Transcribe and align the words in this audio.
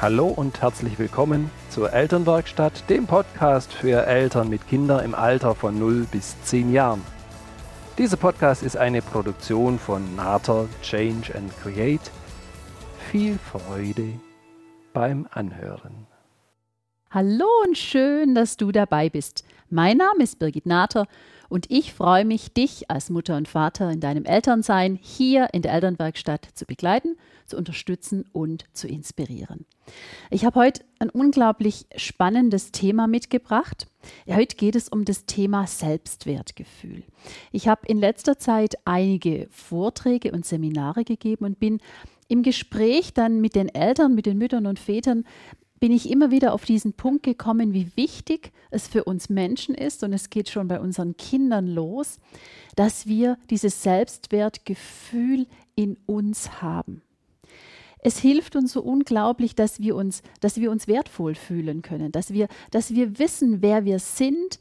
Hallo 0.00 0.28
und 0.28 0.62
herzlich 0.62 0.96
willkommen 1.00 1.50
zur 1.70 1.92
Elternwerkstatt, 1.92 2.88
dem 2.88 3.08
Podcast 3.08 3.72
für 3.72 4.06
Eltern 4.06 4.48
mit 4.48 4.68
Kindern 4.68 5.04
im 5.04 5.12
Alter 5.12 5.56
von 5.56 5.76
0 5.76 6.06
bis 6.12 6.40
10 6.44 6.72
Jahren. 6.72 7.02
Dieser 7.98 8.16
Podcast 8.16 8.62
ist 8.62 8.76
eine 8.76 9.02
Produktion 9.02 9.76
von 9.76 10.14
Nater 10.14 10.68
Change 10.82 11.34
and 11.34 11.52
Create. 11.60 12.12
Viel 13.10 13.40
Freude 13.40 14.20
beim 14.92 15.26
Anhören. 15.32 16.06
Hallo 17.10 17.48
und 17.66 17.76
schön, 17.76 18.36
dass 18.36 18.56
du 18.56 18.70
dabei 18.70 19.10
bist. 19.10 19.44
Mein 19.68 19.96
Name 19.96 20.22
ist 20.22 20.38
Birgit 20.38 20.66
Nater 20.66 21.08
und 21.48 21.70
ich 21.70 21.94
freue 21.94 22.24
mich, 22.24 22.52
dich 22.52 22.90
als 22.90 23.10
Mutter 23.10 23.36
und 23.36 23.48
Vater 23.48 23.90
in 23.90 24.00
deinem 24.00 24.24
Elternsein 24.24 24.98
hier 25.00 25.48
in 25.52 25.62
der 25.62 25.72
Elternwerkstatt 25.72 26.48
zu 26.54 26.66
begleiten, 26.66 27.16
zu 27.46 27.56
unterstützen 27.56 28.24
und 28.32 28.64
zu 28.72 28.86
inspirieren. 28.86 29.64
Ich 30.30 30.44
habe 30.44 30.60
heute 30.60 30.84
ein 30.98 31.08
unglaublich 31.08 31.86
spannendes 31.96 32.72
Thema 32.72 33.06
mitgebracht. 33.06 33.86
Heute 34.28 34.56
geht 34.56 34.76
es 34.76 34.88
um 34.88 35.04
das 35.04 35.24
Thema 35.24 35.66
Selbstwertgefühl. 35.66 37.02
Ich 37.52 37.68
habe 37.68 37.86
in 37.86 37.98
letzter 37.98 38.38
Zeit 38.38 38.76
einige 38.84 39.48
Vorträge 39.50 40.32
und 40.32 40.44
Seminare 40.44 41.04
gegeben 41.04 41.46
und 41.46 41.58
bin 41.58 41.80
im 42.28 42.42
Gespräch 42.42 43.14
dann 43.14 43.40
mit 43.40 43.54
den 43.54 43.68
Eltern, 43.74 44.14
mit 44.14 44.26
den 44.26 44.36
Müttern 44.36 44.66
und 44.66 44.78
Vätern 44.78 45.24
bin 45.80 45.92
ich 45.92 46.10
immer 46.10 46.30
wieder 46.30 46.52
auf 46.52 46.64
diesen 46.64 46.92
Punkt 46.92 47.22
gekommen, 47.22 47.72
wie 47.72 47.90
wichtig 47.96 48.52
es 48.70 48.88
für 48.88 49.04
uns 49.04 49.28
Menschen 49.28 49.74
ist, 49.74 50.02
und 50.02 50.12
es 50.12 50.30
geht 50.30 50.48
schon 50.48 50.68
bei 50.68 50.80
unseren 50.80 51.16
Kindern 51.16 51.66
los, 51.66 52.18
dass 52.76 53.06
wir 53.06 53.38
dieses 53.50 53.82
Selbstwertgefühl 53.82 55.46
in 55.74 55.96
uns 56.06 56.60
haben. 56.60 57.02
Es 58.00 58.18
hilft 58.18 58.54
uns 58.54 58.72
so 58.72 58.82
unglaublich, 58.82 59.54
dass 59.54 59.80
wir 59.80 59.96
uns, 59.96 60.22
dass 60.40 60.56
wir 60.56 60.70
uns 60.70 60.86
wertvoll 60.86 61.34
fühlen 61.34 61.82
können, 61.82 62.12
dass 62.12 62.32
wir, 62.32 62.48
dass 62.70 62.94
wir 62.94 63.18
wissen, 63.18 63.60
wer 63.60 63.84
wir 63.84 63.98
sind 63.98 64.58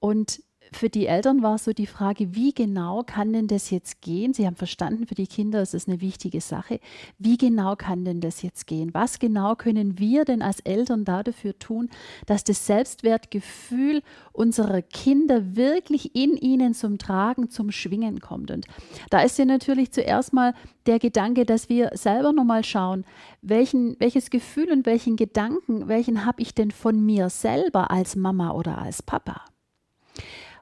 und 0.00 0.42
für 0.72 0.88
die 0.88 1.06
Eltern 1.06 1.42
war 1.42 1.58
so 1.58 1.72
die 1.72 1.86
Frage, 1.86 2.34
wie 2.34 2.52
genau 2.52 3.02
kann 3.02 3.32
denn 3.32 3.48
das 3.48 3.70
jetzt 3.70 4.00
gehen? 4.02 4.32
Sie 4.32 4.46
haben 4.46 4.56
verstanden, 4.56 5.06
für 5.06 5.14
die 5.14 5.26
Kinder 5.26 5.62
ist 5.62 5.74
es 5.74 5.88
eine 5.88 6.00
wichtige 6.00 6.40
Sache. 6.40 6.80
Wie 7.18 7.36
genau 7.36 7.76
kann 7.76 8.04
denn 8.04 8.20
das 8.20 8.42
jetzt 8.42 8.66
gehen? 8.66 8.94
Was 8.94 9.18
genau 9.18 9.56
können 9.56 9.98
wir 9.98 10.24
denn 10.24 10.42
als 10.42 10.60
Eltern 10.60 11.04
da 11.04 11.22
dafür 11.22 11.58
tun, 11.58 11.90
dass 12.26 12.44
das 12.44 12.66
Selbstwertgefühl 12.66 14.02
unserer 14.32 14.82
Kinder 14.82 15.56
wirklich 15.56 16.14
in 16.14 16.36
ihnen 16.36 16.74
zum 16.74 16.98
Tragen, 16.98 17.50
zum 17.50 17.72
Schwingen 17.72 18.20
kommt? 18.20 18.50
Und 18.50 18.66
da 19.10 19.22
ist 19.22 19.38
ja 19.38 19.44
natürlich 19.44 19.90
zuerst 19.90 20.32
mal 20.32 20.54
der 20.86 20.98
Gedanke, 20.98 21.44
dass 21.44 21.68
wir 21.68 21.90
selber 21.94 22.32
nochmal 22.32 22.64
schauen, 22.64 23.04
welchen, 23.42 23.96
welches 23.98 24.30
Gefühl 24.30 24.70
und 24.70 24.86
welchen 24.86 25.16
Gedanken, 25.16 25.88
welchen 25.88 26.24
habe 26.24 26.42
ich 26.42 26.54
denn 26.54 26.70
von 26.70 27.04
mir 27.04 27.28
selber 27.28 27.90
als 27.90 28.16
Mama 28.16 28.52
oder 28.52 28.78
als 28.78 29.02
Papa? 29.02 29.44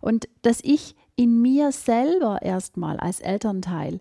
Und 0.01 0.29
dass 0.43 0.61
ich 0.63 0.95
in 1.17 1.41
mir 1.43 1.73
selber 1.73 2.43
erstmal 2.43 2.99
als 2.99 3.21
Elternteil, 3.21 4.01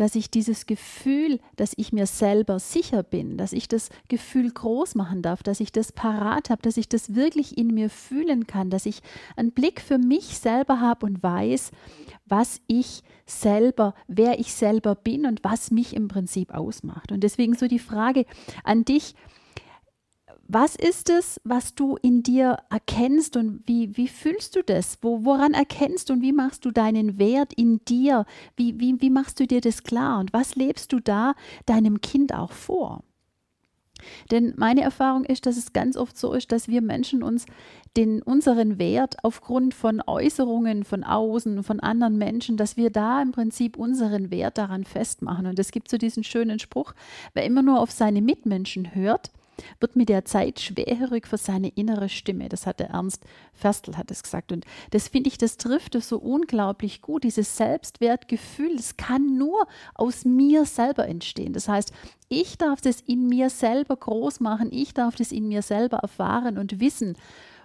dass 0.00 0.14
ich 0.14 0.30
dieses 0.30 0.64
Gefühl, 0.64 1.40
dass 1.56 1.74
ich 1.76 1.92
mir 1.92 2.06
selber 2.06 2.58
sicher 2.58 3.02
bin, 3.02 3.36
dass 3.36 3.52
ich 3.52 3.68
das 3.68 3.90
Gefühl 4.08 4.50
groß 4.50 4.94
machen 4.94 5.20
darf, 5.20 5.42
dass 5.42 5.60
ich 5.60 5.72
das 5.72 5.92
parat 5.92 6.48
habe, 6.48 6.62
dass 6.62 6.78
ich 6.78 6.88
das 6.88 7.14
wirklich 7.14 7.58
in 7.58 7.74
mir 7.74 7.90
fühlen 7.90 8.46
kann, 8.46 8.70
dass 8.70 8.86
ich 8.86 9.02
einen 9.36 9.52
Blick 9.52 9.80
für 9.80 9.98
mich 9.98 10.38
selber 10.38 10.80
habe 10.80 11.04
und 11.04 11.22
weiß, 11.22 11.70
was 12.24 12.62
ich 12.66 13.02
selber, 13.26 13.94
wer 14.08 14.38
ich 14.38 14.54
selber 14.54 14.94
bin 14.94 15.26
und 15.26 15.44
was 15.44 15.70
mich 15.70 15.94
im 15.94 16.08
Prinzip 16.08 16.54
ausmacht. 16.54 17.12
Und 17.12 17.22
deswegen 17.22 17.54
so 17.54 17.66
die 17.66 17.78
Frage 17.78 18.24
an 18.64 18.86
dich, 18.86 19.14
was 20.52 20.74
ist 20.74 21.10
es, 21.10 21.40
was 21.44 21.74
du 21.74 21.96
in 22.02 22.22
dir 22.22 22.58
erkennst 22.70 23.36
und 23.36 23.62
wie, 23.66 23.96
wie 23.96 24.08
fühlst 24.08 24.56
du 24.56 24.62
das? 24.62 24.98
Wo, 25.00 25.24
woran 25.24 25.54
erkennst 25.54 26.10
und 26.10 26.22
wie 26.22 26.32
machst 26.32 26.64
du 26.64 26.70
deinen 26.70 27.18
Wert 27.18 27.52
in 27.52 27.84
dir? 27.84 28.24
Wie, 28.56 28.78
wie, 28.80 29.00
wie 29.00 29.10
machst 29.10 29.38
du 29.38 29.46
dir 29.46 29.60
das 29.60 29.84
klar 29.84 30.18
und 30.18 30.32
was 30.32 30.56
lebst 30.56 30.92
du 30.92 31.00
da 31.00 31.34
deinem 31.66 32.00
Kind 32.00 32.34
auch 32.34 32.52
vor? 32.52 33.04
Denn 34.30 34.54
meine 34.56 34.80
Erfahrung 34.80 35.24
ist, 35.24 35.46
dass 35.46 35.56
es 35.56 35.72
ganz 35.72 35.96
oft 35.96 36.16
so 36.16 36.32
ist, 36.32 36.50
dass 36.52 36.68
wir 36.68 36.80
Menschen 36.80 37.22
uns 37.22 37.46
den, 37.96 38.22
unseren 38.22 38.78
Wert 38.78 39.16
aufgrund 39.22 39.74
von 39.74 40.02
Äußerungen 40.04 40.84
von 40.84 41.04
außen, 41.04 41.62
von 41.62 41.80
anderen 41.80 42.16
Menschen, 42.16 42.56
dass 42.56 42.76
wir 42.76 42.90
da 42.90 43.20
im 43.20 43.32
Prinzip 43.32 43.76
unseren 43.76 44.30
Wert 44.30 44.58
daran 44.58 44.84
festmachen. 44.84 45.46
Und 45.46 45.58
es 45.58 45.70
gibt 45.70 45.90
so 45.90 45.98
diesen 45.98 46.24
schönen 46.24 46.58
Spruch, 46.58 46.94
wer 47.34 47.44
immer 47.44 47.62
nur 47.62 47.80
auf 47.80 47.90
seine 47.90 48.22
Mitmenschen 48.22 48.94
hört, 48.94 49.30
wird 49.78 49.96
mit 49.96 50.08
der 50.08 50.24
Zeit 50.24 50.60
schwerhörig 50.60 51.26
für 51.26 51.38
seine 51.38 51.68
innere 51.68 52.08
Stimme. 52.08 52.48
Das 52.48 52.66
hat 52.66 52.80
der 52.80 52.90
Ernst 52.90 53.24
Ferstl 53.52 53.96
hat 53.96 54.10
es 54.10 54.22
gesagt. 54.22 54.52
Und 54.52 54.64
das 54.90 55.08
finde 55.08 55.28
ich, 55.28 55.38
das 55.38 55.56
trifft 55.56 55.94
es 55.94 56.08
so 56.08 56.18
unglaublich 56.18 57.02
gut. 57.02 57.24
Dieses 57.24 57.56
Selbstwertgefühl, 57.56 58.76
das 58.76 58.96
kann 58.96 59.36
nur 59.36 59.66
aus 59.94 60.24
mir 60.24 60.64
selber 60.64 61.06
entstehen. 61.06 61.52
Das 61.52 61.68
heißt, 61.68 61.92
ich 62.28 62.58
darf 62.58 62.80
das 62.80 63.00
in 63.00 63.26
mir 63.28 63.50
selber 63.50 63.96
groß 63.96 64.40
machen, 64.40 64.68
ich 64.72 64.94
darf 64.94 65.16
das 65.16 65.32
in 65.32 65.48
mir 65.48 65.62
selber 65.62 65.98
erfahren 65.98 66.58
und 66.58 66.80
wissen. 66.80 67.16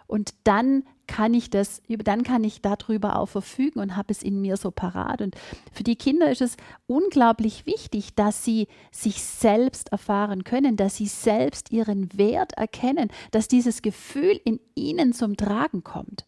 Und 0.07 0.33
dann 0.43 0.83
kann 1.07 1.33
ich 1.33 1.49
das, 1.49 1.81
dann 1.87 2.23
kann 2.23 2.43
ich 2.43 2.61
darüber 2.61 3.19
auch 3.19 3.27
verfügen 3.27 3.79
und 3.79 3.95
habe 3.95 4.11
es 4.11 4.23
in 4.23 4.41
mir 4.41 4.57
so 4.57 4.71
parat. 4.71 5.21
Und 5.21 5.35
für 5.71 5.83
die 5.83 5.95
Kinder 5.95 6.31
ist 6.31 6.41
es 6.41 6.57
unglaublich 6.87 7.65
wichtig, 7.65 8.15
dass 8.15 8.43
sie 8.43 8.67
sich 8.91 9.23
selbst 9.23 9.91
erfahren 9.91 10.43
können, 10.43 10.77
dass 10.77 10.95
sie 10.95 11.07
selbst 11.07 11.71
ihren 11.71 12.17
Wert 12.17 12.53
erkennen, 12.53 13.09
dass 13.31 13.47
dieses 13.47 13.81
Gefühl 13.81 14.39
in 14.43 14.59
ihnen 14.73 15.13
zum 15.13 15.37
Tragen 15.37 15.83
kommt. 15.83 16.25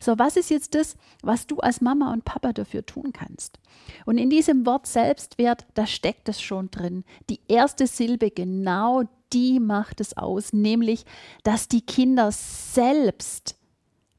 So, 0.00 0.18
was 0.18 0.36
ist 0.36 0.50
jetzt 0.50 0.74
das, 0.74 0.96
was 1.22 1.46
du 1.46 1.58
als 1.58 1.80
Mama 1.80 2.12
und 2.12 2.24
Papa 2.24 2.52
dafür 2.52 2.84
tun 2.84 3.12
kannst? 3.12 3.58
Und 4.06 4.18
in 4.18 4.30
diesem 4.30 4.66
Wort 4.66 4.86
Selbstwert, 4.86 5.66
da 5.74 5.86
steckt 5.86 6.28
es 6.28 6.40
schon 6.40 6.70
drin. 6.70 7.04
Die 7.28 7.40
erste 7.48 7.86
Silbe, 7.86 8.30
genau 8.30 9.04
die 9.32 9.60
macht 9.60 10.00
es 10.00 10.16
aus, 10.16 10.52
nämlich, 10.52 11.04
dass 11.42 11.68
die 11.68 11.82
Kinder 11.82 12.32
selbst 12.32 13.56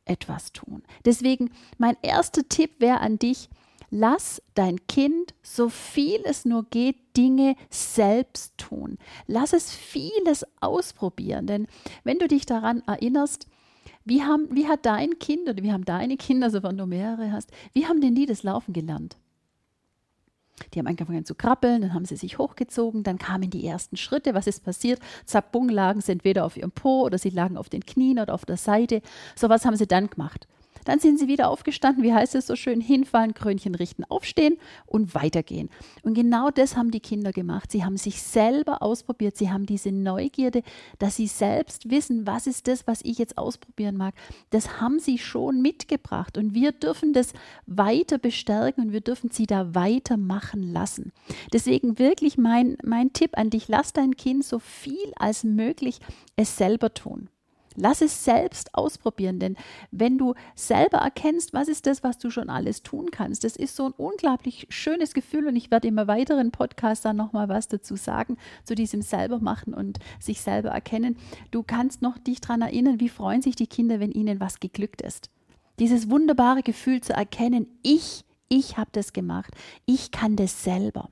etwas 0.05 0.51
tun. 0.51 0.83
Deswegen 1.05 1.51
mein 1.77 1.97
erster 2.01 2.47
Tipp 2.47 2.79
wäre 2.79 2.99
an 2.99 3.19
dich, 3.19 3.49
lass 3.89 4.41
dein 4.55 4.85
Kind, 4.88 5.33
so 5.43 5.69
viel 5.69 6.21
es 6.25 6.45
nur 6.45 6.65
geht, 6.65 6.97
Dinge 7.15 7.55
selbst 7.69 8.57
tun. 8.57 8.97
Lass 9.27 9.53
es 9.53 9.71
vieles 9.71 10.45
ausprobieren, 10.61 11.47
denn 11.47 11.67
wenn 12.03 12.19
du 12.19 12.27
dich 12.27 12.45
daran 12.45 12.83
erinnerst, 12.88 13.47
wie, 14.09 14.23
haben, 14.23 14.47
wie 14.51 14.67
hat 14.67 14.85
dein 14.85 15.19
Kind 15.19 15.47
oder 15.47 15.63
wie 15.63 15.71
haben 15.71 15.85
deine 15.85 16.17
Kinder, 16.17 16.49
sofern 16.49 16.77
du 16.77 16.85
mehrere 16.85 17.31
hast, 17.31 17.51
wie 17.73 17.85
haben 17.85 18.01
denn 18.01 18.15
die 18.15 18.25
das 18.25 18.43
Laufen 18.43 18.73
gelernt? 18.73 19.17
Die 20.73 20.79
haben 20.79 20.87
angefangen 20.87 21.23
zu 21.23 21.35
krabbeln, 21.35 21.81
dann 21.81 21.93
haben 21.93 22.05
sie 22.05 22.17
sich 22.17 22.37
hochgezogen, 22.37 23.03
dann 23.03 23.17
kamen 23.17 23.49
die 23.49 23.65
ersten 23.65 23.95
Schritte. 23.95 24.33
Was 24.33 24.45
ist 24.45 24.65
passiert? 24.65 24.99
Zack, 25.25 25.53
bung, 25.53 25.69
lagen 25.69 26.01
sie 26.01 26.11
entweder 26.11 26.43
auf 26.43 26.57
ihrem 26.57 26.71
Po 26.71 27.03
oder 27.03 27.17
sie 27.17 27.29
lagen 27.29 27.55
auf 27.55 27.69
den 27.69 27.85
Knien 27.85 28.19
oder 28.19 28.33
auf 28.33 28.43
der 28.43 28.57
Seite. 28.57 29.01
So 29.35 29.47
was 29.47 29.63
haben 29.65 29.77
sie 29.77 29.87
dann 29.87 30.09
gemacht. 30.09 30.47
Dann 30.85 31.00
sind 31.00 31.19
sie 31.19 31.28
wieder 31.28 31.50
aufgestanden, 31.50 32.03
wie 32.03 32.13
heißt 32.13 32.35
es 32.35 32.47
so 32.47 32.56
schön, 32.56 32.81
hinfallen, 32.81 33.34
Krönchen 33.34 33.75
richten, 33.75 34.03
aufstehen 34.06 34.57
und 34.85 35.16
weitergehen. 35.16 35.69
Und 36.03 36.13
genau 36.13 36.50
das 36.50 36.75
haben 36.75 36.91
die 36.91 37.00
Kinder 37.00 37.31
gemacht. 37.31 37.72
Sie 37.72 37.84
haben 37.84 37.97
sich 37.97 38.22
selber 38.22 38.81
ausprobiert. 38.81 39.38
Sie 39.38 39.51
haben 39.51 39.66
diese 39.66 39.91
Neugierde, 39.91 40.63
dass 40.97 41.16
sie 41.16 41.28
selbst 41.28 41.89
wissen, 41.89 42.25
was 42.25 42.47
ist 42.47 42.68
das, 42.68 42.88
was 42.88 43.01
ich 43.03 43.18
jetzt 43.18 43.38
ausprobieren 43.38 43.97
mag. 43.97 44.13
Das 44.50 44.81
haben 44.81 45.00
sie 45.00 45.18
schon 45.18 45.62
mitgebracht. 45.62 46.38
Und 46.38 46.53
wir 46.53 46.71
dürfen 46.71 47.13
das 47.13 47.33
weiter 47.65 48.18
bestärken 48.18 48.86
und 48.86 48.94
wir 48.94 49.01
dürfen 49.01 49.30
sie 49.31 49.45
da 49.45 49.74
weitermachen 49.75 50.63
lassen. 50.63 51.12
Deswegen 51.53 52.00
wirklich 52.00 52.38
mein, 52.38 52.77
mein 52.83 53.13
Tipp 53.13 53.38
an 53.38 53.50
dich, 53.50 53.68
lass 53.68 53.94
dein 53.94 54.15
Kind 54.15 54.44
so 54.45 54.59
viel 54.59 55.13
als 55.15 55.44
möglich 55.44 56.00
es 56.36 56.57
selber 56.57 56.94
tun. 56.94 57.30
Lass 57.79 58.01
es 58.01 58.25
selbst 58.25 58.75
ausprobieren, 58.75 59.39
denn 59.39 59.55
wenn 59.91 60.17
du 60.17 60.33
selber 60.53 60.97
erkennst, 60.97 61.53
was 61.53 61.69
ist 61.69 61.85
das, 61.85 62.03
was 62.03 62.17
du 62.17 62.29
schon 62.29 62.49
alles 62.49 62.83
tun 62.83 63.09
kannst, 63.09 63.45
das 63.45 63.55
ist 63.55 63.75
so 63.75 63.85
ein 63.85 63.93
unglaublich 63.93 64.67
schönes 64.69 65.13
Gefühl 65.13 65.47
und 65.47 65.55
ich 65.55 65.71
werde 65.71 65.87
im 65.87 65.95
weiteren 65.95 66.51
Podcast 66.51 67.05
dann 67.05 67.15
nochmal 67.15 67.47
was 67.47 67.69
dazu 67.69 67.95
sagen, 67.95 68.37
zu 68.65 68.75
diesem 68.75 69.01
selber 69.01 69.39
machen 69.39 69.73
und 69.73 69.99
sich 70.19 70.41
selber 70.41 70.69
erkennen. 70.69 71.15
Du 71.51 71.63
kannst 71.63 72.01
noch 72.01 72.17
dich 72.17 72.41
daran 72.41 72.61
erinnern, 72.61 72.99
wie 72.99 73.09
freuen 73.09 73.41
sich 73.41 73.55
die 73.55 73.67
Kinder, 73.67 74.01
wenn 74.01 74.11
ihnen 74.11 74.41
was 74.41 74.59
geglückt 74.59 75.01
ist. 75.01 75.29
Dieses 75.79 76.09
wunderbare 76.09 76.63
Gefühl 76.63 76.99
zu 76.99 77.13
erkennen, 77.13 77.79
ich, 77.81 78.25
ich 78.49 78.77
habe 78.77 78.89
das 78.91 79.13
gemacht, 79.13 79.53
ich 79.85 80.11
kann 80.11 80.35
das 80.35 80.65
selber. 80.65 81.09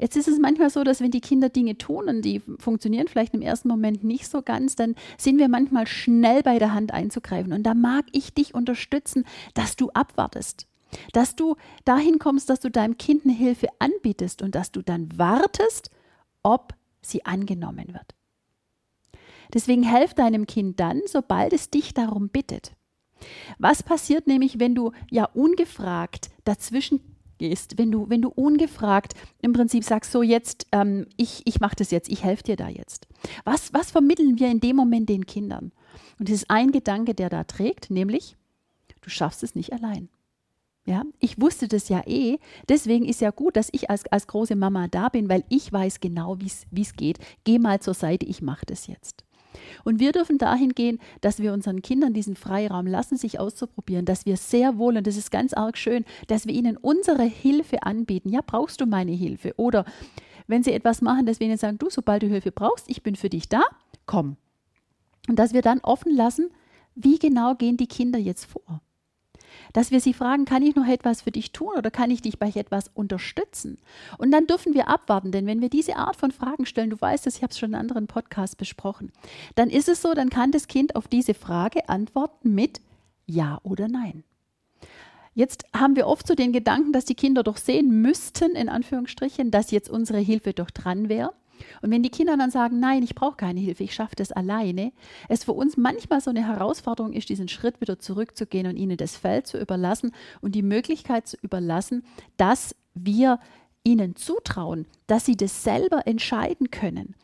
Jetzt 0.00 0.16
ist 0.16 0.28
es 0.28 0.38
manchmal 0.38 0.70
so, 0.70 0.82
dass 0.82 1.02
wenn 1.02 1.10
die 1.10 1.20
Kinder 1.20 1.50
Dinge 1.50 1.76
tun 1.76 2.08
und 2.08 2.22
die 2.22 2.40
funktionieren 2.58 3.06
vielleicht 3.06 3.34
im 3.34 3.42
ersten 3.42 3.68
Moment 3.68 4.02
nicht 4.02 4.28
so 4.28 4.40
ganz, 4.40 4.74
dann 4.74 4.94
sind 5.18 5.38
wir 5.38 5.48
manchmal 5.48 5.86
schnell 5.86 6.42
bei 6.42 6.58
der 6.58 6.72
Hand 6.72 6.94
einzugreifen. 6.94 7.52
Und 7.52 7.64
da 7.64 7.74
mag 7.74 8.06
ich 8.12 8.32
dich 8.32 8.54
unterstützen, 8.54 9.26
dass 9.52 9.76
du 9.76 9.90
abwartest. 9.90 10.66
Dass 11.12 11.36
du 11.36 11.56
dahin 11.84 12.18
kommst, 12.18 12.48
dass 12.48 12.60
du 12.60 12.70
deinem 12.70 12.96
Kind 12.96 13.24
eine 13.24 13.34
Hilfe 13.34 13.68
anbietest 13.78 14.40
und 14.40 14.54
dass 14.54 14.72
du 14.72 14.80
dann 14.80 15.10
wartest, 15.18 15.90
ob 16.42 16.72
sie 17.02 17.26
angenommen 17.26 17.88
wird. 17.88 18.14
Deswegen 19.52 19.82
helf 19.82 20.14
deinem 20.14 20.46
Kind 20.46 20.80
dann, 20.80 21.02
sobald 21.06 21.52
es 21.52 21.68
dich 21.68 21.92
darum 21.92 22.30
bittet. 22.30 22.72
Was 23.58 23.82
passiert 23.82 24.26
nämlich, 24.26 24.58
wenn 24.58 24.74
du 24.74 24.92
ja 25.10 25.24
ungefragt 25.24 26.30
dazwischen 26.44 27.00
gehst, 27.40 27.78
wenn 27.78 27.90
du, 27.90 28.08
wenn 28.10 28.20
du 28.20 28.28
ungefragt 28.28 29.14
im 29.40 29.54
Prinzip 29.54 29.82
sagst, 29.82 30.12
so 30.12 30.22
jetzt, 30.22 30.66
ähm, 30.72 31.06
ich, 31.16 31.40
ich 31.46 31.58
mache 31.58 31.74
das 31.74 31.90
jetzt, 31.90 32.10
ich 32.10 32.22
helfe 32.22 32.44
dir 32.44 32.56
da 32.56 32.68
jetzt. 32.68 33.08
Was, 33.44 33.72
was 33.72 33.90
vermitteln 33.90 34.38
wir 34.38 34.48
in 34.50 34.60
dem 34.60 34.76
Moment 34.76 35.08
den 35.08 35.24
Kindern? 35.24 35.72
Und 36.18 36.28
es 36.28 36.36
ist 36.36 36.50
ein 36.50 36.70
Gedanke, 36.70 37.14
der 37.14 37.30
da 37.30 37.44
trägt, 37.44 37.90
nämlich, 37.90 38.36
du 39.00 39.08
schaffst 39.08 39.42
es 39.42 39.54
nicht 39.54 39.72
allein. 39.72 40.10
Ja, 40.84 41.04
ich 41.18 41.40
wusste 41.40 41.66
das 41.66 41.88
ja 41.88 42.02
eh. 42.06 42.38
Deswegen 42.68 43.06
ist 43.06 43.20
ja 43.20 43.30
gut, 43.30 43.56
dass 43.56 43.68
ich 43.72 43.90
als, 43.90 44.04
als 44.06 44.26
große 44.26 44.56
Mama 44.56 44.88
da 44.88 45.08
bin, 45.08 45.28
weil 45.28 45.44
ich 45.48 45.72
weiß 45.72 46.00
genau, 46.00 46.38
wie 46.40 46.82
es 46.82 46.92
geht. 46.94 47.18
Geh 47.44 47.58
mal 47.58 47.80
zur 47.80 47.94
Seite, 47.94 48.26
ich 48.26 48.42
mache 48.42 48.66
das 48.66 48.86
jetzt. 48.86 49.24
Und 49.84 50.00
wir 50.00 50.12
dürfen 50.12 50.38
dahin 50.38 50.70
gehen, 50.70 50.98
dass 51.20 51.40
wir 51.40 51.52
unseren 51.52 51.82
Kindern 51.82 52.12
diesen 52.12 52.36
Freiraum 52.36 52.86
lassen, 52.86 53.16
sich 53.16 53.38
auszuprobieren, 53.38 54.04
dass 54.04 54.26
wir 54.26 54.36
sehr 54.36 54.78
wohl, 54.78 54.96
und 54.96 55.06
das 55.06 55.16
ist 55.16 55.30
ganz 55.30 55.52
arg 55.52 55.76
schön, 55.76 56.04
dass 56.26 56.46
wir 56.46 56.54
ihnen 56.54 56.76
unsere 56.76 57.24
Hilfe 57.24 57.82
anbieten. 57.82 58.28
Ja, 58.28 58.40
brauchst 58.44 58.80
du 58.80 58.86
meine 58.86 59.12
Hilfe? 59.12 59.54
Oder 59.56 59.84
wenn 60.46 60.62
sie 60.62 60.72
etwas 60.72 61.02
machen, 61.02 61.26
dass 61.26 61.40
wir 61.40 61.46
ihnen 61.46 61.58
sagen, 61.58 61.78
du, 61.78 61.90
sobald 61.90 62.22
du 62.22 62.28
Hilfe 62.28 62.52
brauchst, 62.52 62.90
ich 62.90 63.02
bin 63.02 63.16
für 63.16 63.30
dich 63.30 63.48
da, 63.48 63.62
komm. 64.06 64.36
Und 65.28 65.38
dass 65.38 65.52
wir 65.52 65.62
dann 65.62 65.80
offen 65.80 66.14
lassen, 66.14 66.50
wie 66.94 67.18
genau 67.18 67.54
gehen 67.54 67.76
die 67.76 67.86
Kinder 67.86 68.18
jetzt 68.18 68.46
vor 68.46 68.82
dass 69.72 69.90
wir 69.90 70.00
sie 70.00 70.14
fragen, 70.14 70.44
kann 70.44 70.62
ich 70.62 70.74
noch 70.74 70.86
etwas 70.86 71.22
für 71.22 71.30
dich 71.30 71.52
tun 71.52 71.74
oder 71.76 71.90
kann 71.90 72.10
ich 72.10 72.22
dich 72.22 72.38
bei 72.38 72.48
etwas 72.48 72.90
unterstützen? 72.94 73.78
Und 74.18 74.30
dann 74.30 74.46
dürfen 74.46 74.74
wir 74.74 74.88
abwarten, 74.88 75.32
denn 75.32 75.46
wenn 75.46 75.60
wir 75.60 75.68
diese 75.68 75.96
Art 75.96 76.16
von 76.16 76.30
Fragen 76.30 76.66
stellen, 76.66 76.90
du 76.90 77.00
weißt 77.00 77.26
es, 77.26 77.36
ich 77.36 77.42
habe 77.42 77.52
es 77.52 77.58
schon 77.58 77.70
in 77.70 77.76
anderen 77.76 78.06
Podcasts 78.06 78.56
besprochen, 78.56 79.12
dann 79.54 79.70
ist 79.70 79.88
es 79.88 80.02
so, 80.02 80.14
dann 80.14 80.30
kann 80.30 80.52
das 80.52 80.68
Kind 80.68 80.96
auf 80.96 81.08
diese 81.08 81.34
Frage 81.34 81.88
antworten 81.88 82.54
mit 82.54 82.80
Ja 83.26 83.60
oder 83.62 83.88
Nein. 83.88 84.24
Jetzt 85.34 85.64
haben 85.74 85.96
wir 85.96 86.06
oft 86.06 86.26
so 86.26 86.34
den 86.34 86.52
Gedanken, 86.52 86.92
dass 86.92 87.04
die 87.04 87.14
Kinder 87.14 87.42
doch 87.42 87.56
sehen 87.56 88.02
müssten, 88.02 88.56
in 88.56 88.68
Anführungsstrichen, 88.68 89.50
dass 89.50 89.70
jetzt 89.70 89.88
unsere 89.88 90.18
Hilfe 90.18 90.52
doch 90.52 90.70
dran 90.70 91.08
wäre. 91.08 91.32
Und 91.82 91.90
wenn 91.90 92.02
die 92.02 92.10
Kinder 92.10 92.36
dann 92.36 92.50
sagen, 92.50 92.80
nein, 92.80 93.02
ich 93.02 93.14
brauche 93.14 93.36
keine 93.36 93.60
Hilfe, 93.60 93.84
ich 93.84 93.94
schaffe 93.94 94.16
das 94.16 94.32
alleine, 94.32 94.92
es 95.28 95.44
für 95.44 95.52
uns 95.52 95.76
manchmal 95.76 96.20
so 96.20 96.30
eine 96.30 96.46
Herausforderung 96.46 97.12
ist, 97.12 97.28
diesen 97.28 97.48
Schritt 97.48 97.80
wieder 97.80 97.98
zurückzugehen 97.98 98.66
und 98.66 98.76
ihnen 98.76 98.96
das 98.96 99.16
Feld 99.16 99.46
zu 99.46 99.58
überlassen 99.58 100.12
und 100.40 100.54
die 100.54 100.62
Möglichkeit 100.62 101.26
zu 101.26 101.36
überlassen, 101.42 102.04
dass 102.36 102.74
wir 102.94 103.38
ihnen 103.84 104.16
zutrauen, 104.16 104.86
dass 105.06 105.24
sie 105.24 105.36
das 105.36 105.64
selber 105.64 106.06
entscheiden 106.06 106.70
können 106.70 107.14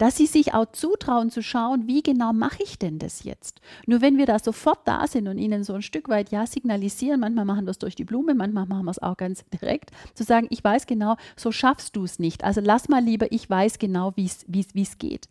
dass 0.00 0.16
sie 0.16 0.24
sich 0.24 0.54
auch 0.54 0.64
zutrauen 0.72 1.30
zu 1.30 1.42
schauen, 1.42 1.86
wie 1.86 2.02
genau 2.02 2.32
mache 2.32 2.62
ich 2.62 2.78
denn 2.78 2.98
das 2.98 3.22
jetzt? 3.22 3.60
Nur 3.86 4.00
wenn 4.00 4.16
wir 4.16 4.24
da 4.24 4.38
sofort 4.38 4.78
da 4.86 5.06
sind 5.06 5.28
und 5.28 5.36
ihnen 5.36 5.62
so 5.62 5.74
ein 5.74 5.82
Stück 5.82 6.08
weit 6.08 6.30
ja 6.30 6.46
signalisieren, 6.46 7.20
manchmal 7.20 7.44
machen 7.44 7.66
wir 7.66 7.70
es 7.70 7.78
durch 7.78 7.96
die 7.96 8.04
Blume, 8.04 8.34
manchmal 8.34 8.64
machen 8.64 8.86
wir 8.86 8.92
es 8.92 8.98
auch 8.98 9.18
ganz 9.18 9.44
direkt, 9.50 9.90
zu 10.14 10.24
sagen, 10.24 10.46
ich 10.48 10.64
weiß 10.64 10.86
genau, 10.86 11.16
so 11.36 11.52
schaffst 11.52 11.96
du 11.96 12.04
es 12.04 12.18
nicht. 12.18 12.44
Also 12.44 12.62
lass 12.64 12.88
mal 12.88 13.04
lieber, 13.04 13.30
ich 13.30 13.50
weiß 13.50 13.78
genau, 13.78 14.14
wie 14.16 14.24
es 14.24 14.98
geht. 14.98 15.28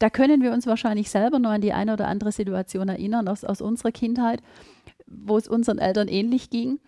Da 0.00 0.10
können 0.10 0.42
wir 0.42 0.52
uns 0.52 0.66
wahrscheinlich 0.66 1.08
selber 1.08 1.38
nur 1.38 1.52
an 1.52 1.60
die 1.60 1.72
eine 1.72 1.92
oder 1.92 2.08
andere 2.08 2.32
Situation 2.32 2.88
erinnern 2.88 3.28
aus, 3.28 3.44
aus 3.44 3.60
unserer 3.60 3.92
Kindheit, 3.92 4.42
wo 5.06 5.36
es 5.36 5.46
unseren 5.46 5.78
Eltern 5.78 6.08
ähnlich 6.08 6.50
ging 6.50 6.80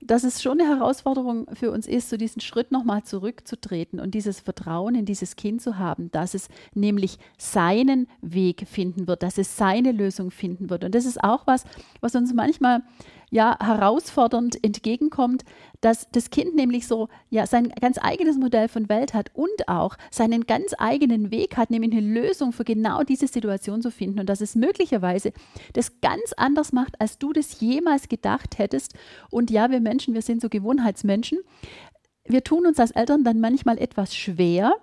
dass 0.00 0.24
es 0.24 0.42
schon 0.42 0.60
eine 0.60 0.68
Herausforderung 0.68 1.46
für 1.54 1.70
uns 1.70 1.86
ist, 1.86 2.08
so 2.08 2.16
diesen 2.16 2.40
Schritt 2.40 2.70
nochmal 2.70 3.02
zurückzutreten 3.02 4.00
und 4.00 4.14
dieses 4.14 4.40
Vertrauen 4.40 4.94
in 4.94 5.04
dieses 5.04 5.36
Kind 5.36 5.60
zu 5.60 5.78
haben, 5.78 6.10
dass 6.10 6.34
es 6.34 6.48
nämlich 6.74 7.18
seinen 7.36 8.08
Weg 8.22 8.66
finden 8.68 9.08
wird, 9.08 9.22
dass 9.22 9.38
es 9.38 9.56
seine 9.56 9.92
Lösung 9.92 10.30
finden 10.30 10.70
wird. 10.70 10.84
Und 10.84 10.94
das 10.94 11.04
ist 11.04 11.22
auch 11.22 11.46
was, 11.46 11.64
was 12.00 12.14
uns 12.14 12.32
manchmal 12.32 12.82
ja 13.30 13.56
herausfordernd 13.60 14.62
entgegenkommt, 14.64 15.44
dass 15.80 16.08
das 16.10 16.30
Kind 16.30 16.54
nämlich 16.54 16.86
so 16.86 17.08
ja 17.30 17.46
sein 17.46 17.68
ganz 17.80 17.98
eigenes 18.00 18.36
Modell 18.36 18.68
von 18.68 18.88
Welt 18.88 19.14
hat 19.14 19.30
und 19.34 19.68
auch 19.68 19.96
seinen 20.10 20.46
ganz 20.46 20.74
eigenen 20.78 21.30
Weg 21.30 21.56
hat, 21.56 21.70
nämlich 21.70 21.92
eine 21.92 22.00
Lösung 22.00 22.52
für 22.52 22.64
genau 22.64 23.02
diese 23.02 23.28
Situation 23.28 23.82
zu 23.82 23.90
finden 23.90 24.20
und 24.20 24.28
dass 24.28 24.40
es 24.40 24.54
möglicherweise 24.54 25.32
das 25.72 26.00
ganz 26.00 26.32
anders 26.36 26.72
macht, 26.72 27.00
als 27.00 27.18
du 27.18 27.32
das 27.32 27.60
jemals 27.60 28.08
gedacht 28.08 28.58
hättest. 28.58 28.94
Und 29.30 29.50
ja, 29.50 29.70
wir 29.70 29.80
Menschen, 29.80 30.14
wir 30.14 30.22
sind 30.22 30.40
so 30.40 30.48
Gewohnheitsmenschen. 30.48 31.38
Wir 32.24 32.44
tun 32.44 32.66
uns 32.66 32.78
als 32.78 32.90
Eltern 32.90 33.24
dann 33.24 33.40
manchmal 33.40 33.78
etwas 33.78 34.14
schwer, 34.14 34.74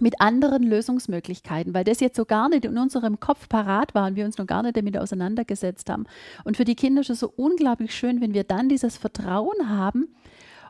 mit 0.00 0.20
anderen 0.20 0.62
Lösungsmöglichkeiten, 0.62 1.74
weil 1.74 1.84
das 1.84 2.00
jetzt 2.00 2.16
so 2.16 2.24
gar 2.24 2.48
nicht 2.48 2.64
in 2.64 2.78
unserem 2.78 3.20
Kopf 3.20 3.48
parat 3.48 3.94
war 3.94 4.06
und 4.06 4.16
wir 4.16 4.24
uns 4.24 4.38
noch 4.38 4.46
gar 4.46 4.62
nicht 4.62 4.76
damit 4.76 4.96
auseinandergesetzt 4.96 5.90
haben. 5.90 6.06
Und 6.44 6.56
für 6.56 6.64
die 6.64 6.74
Kinder 6.74 7.00
ist 7.00 7.10
es 7.10 7.20
so 7.20 7.32
unglaublich 7.36 7.94
schön, 7.94 8.20
wenn 8.20 8.34
wir 8.34 8.44
dann 8.44 8.68
dieses 8.68 8.96
Vertrauen 8.96 9.68
haben 9.68 10.14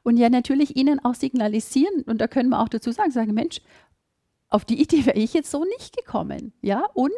und 0.03 0.17
ja 0.17 0.29
natürlich 0.31 0.77
ihnen 0.77 1.05
auch 1.05 1.15
signalisieren, 1.15 2.03
und 2.07 2.21
da 2.21 2.29
können 2.29 2.51
wir 2.51 2.61
auch 2.61 2.69
dazu 2.69 2.93
sagen, 2.93 3.11
sagen, 3.11 3.35
Mensch, 3.35 3.61
auf 4.51 4.65
die 4.65 4.81
Idee 4.81 5.05
wäre 5.05 5.19
ich 5.19 5.35
jetzt 5.35 5.51
so 5.51 5.65
nicht 5.65 5.97
gekommen. 5.97 6.53
Ja, 6.63 6.87
und 6.95 7.13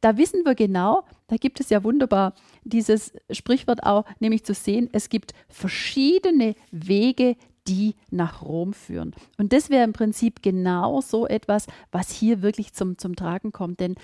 da 0.00 0.16
wissen 0.16 0.44
wir 0.44 0.54
genau, 0.54 1.04
da 1.28 1.36
gibt 1.36 1.60
es 1.60 1.70
ja 1.70 1.84
wunderbar 1.84 2.34
dieses 2.64 3.12
Sprichwort 3.30 3.82
auch, 3.82 4.04
nämlich 4.20 4.44
zu 4.44 4.54
sehen, 4.54 4.88
es 4.92 5.08
gibt 5.08 5.34
verschiedene 5.48 6.54
Wege, 6.70 7.36
die 7.66 7.94
nach 8.10 8.42
Rom 8.42 8.72
führen. 8.72 9.14
Und 9.38 9.52
das 9.52 9.70
wäre 9.70 9.84
im 9.84 9.92
Prinzip 9.92 10.42
genau 10.42 11.00
so 11.00 11.26
etwas, 11.26 11.66
was 11.90 12.10
hier 12.10 12.42
wirklich 12.42 12.72
zum, 12.72 12.98
zum 12.98 13.16
Tragen 13.16 13.52
kommt. 13.52 13.80
Denn 13.80 13.94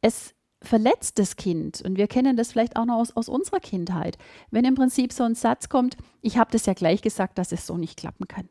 es 0.00 0.34
verletzt 0.62 1.18
das 1.18 1.36
Kind, 1.36 1.82
und 1.82 1.96
wir 1.96 2.08
kennen 2.08 2.36
das 2.36 2.52
vielleicht 2.52 2.76
auch 2.76 2.86
noch 2.86 2.96
aus, 2.96 3.14
aus 3.14 3.28
unserer 3.28 3.60
Kindheit, 3.60 4.16
wenn 4.50 4.64
im 4.64 4.74
Prinzip 4.74 5.12
so 5.12 5.22
ein 5.24 5.34
Satz 5.34 5.68
kommt, 5.68 5.96
ich 6.22 6.38
habe 6.38 6.50
das 6.50 6.66
ja 6.66 6.72
gleich 6.72 7.02
gesagt, 7.02 7.38
dass 7.38 7.52
es 7.52 7.66
so 7.66 7.76
nicht 7.76 7.98
klappen 7.98 8.26
kann. 8.26 8.48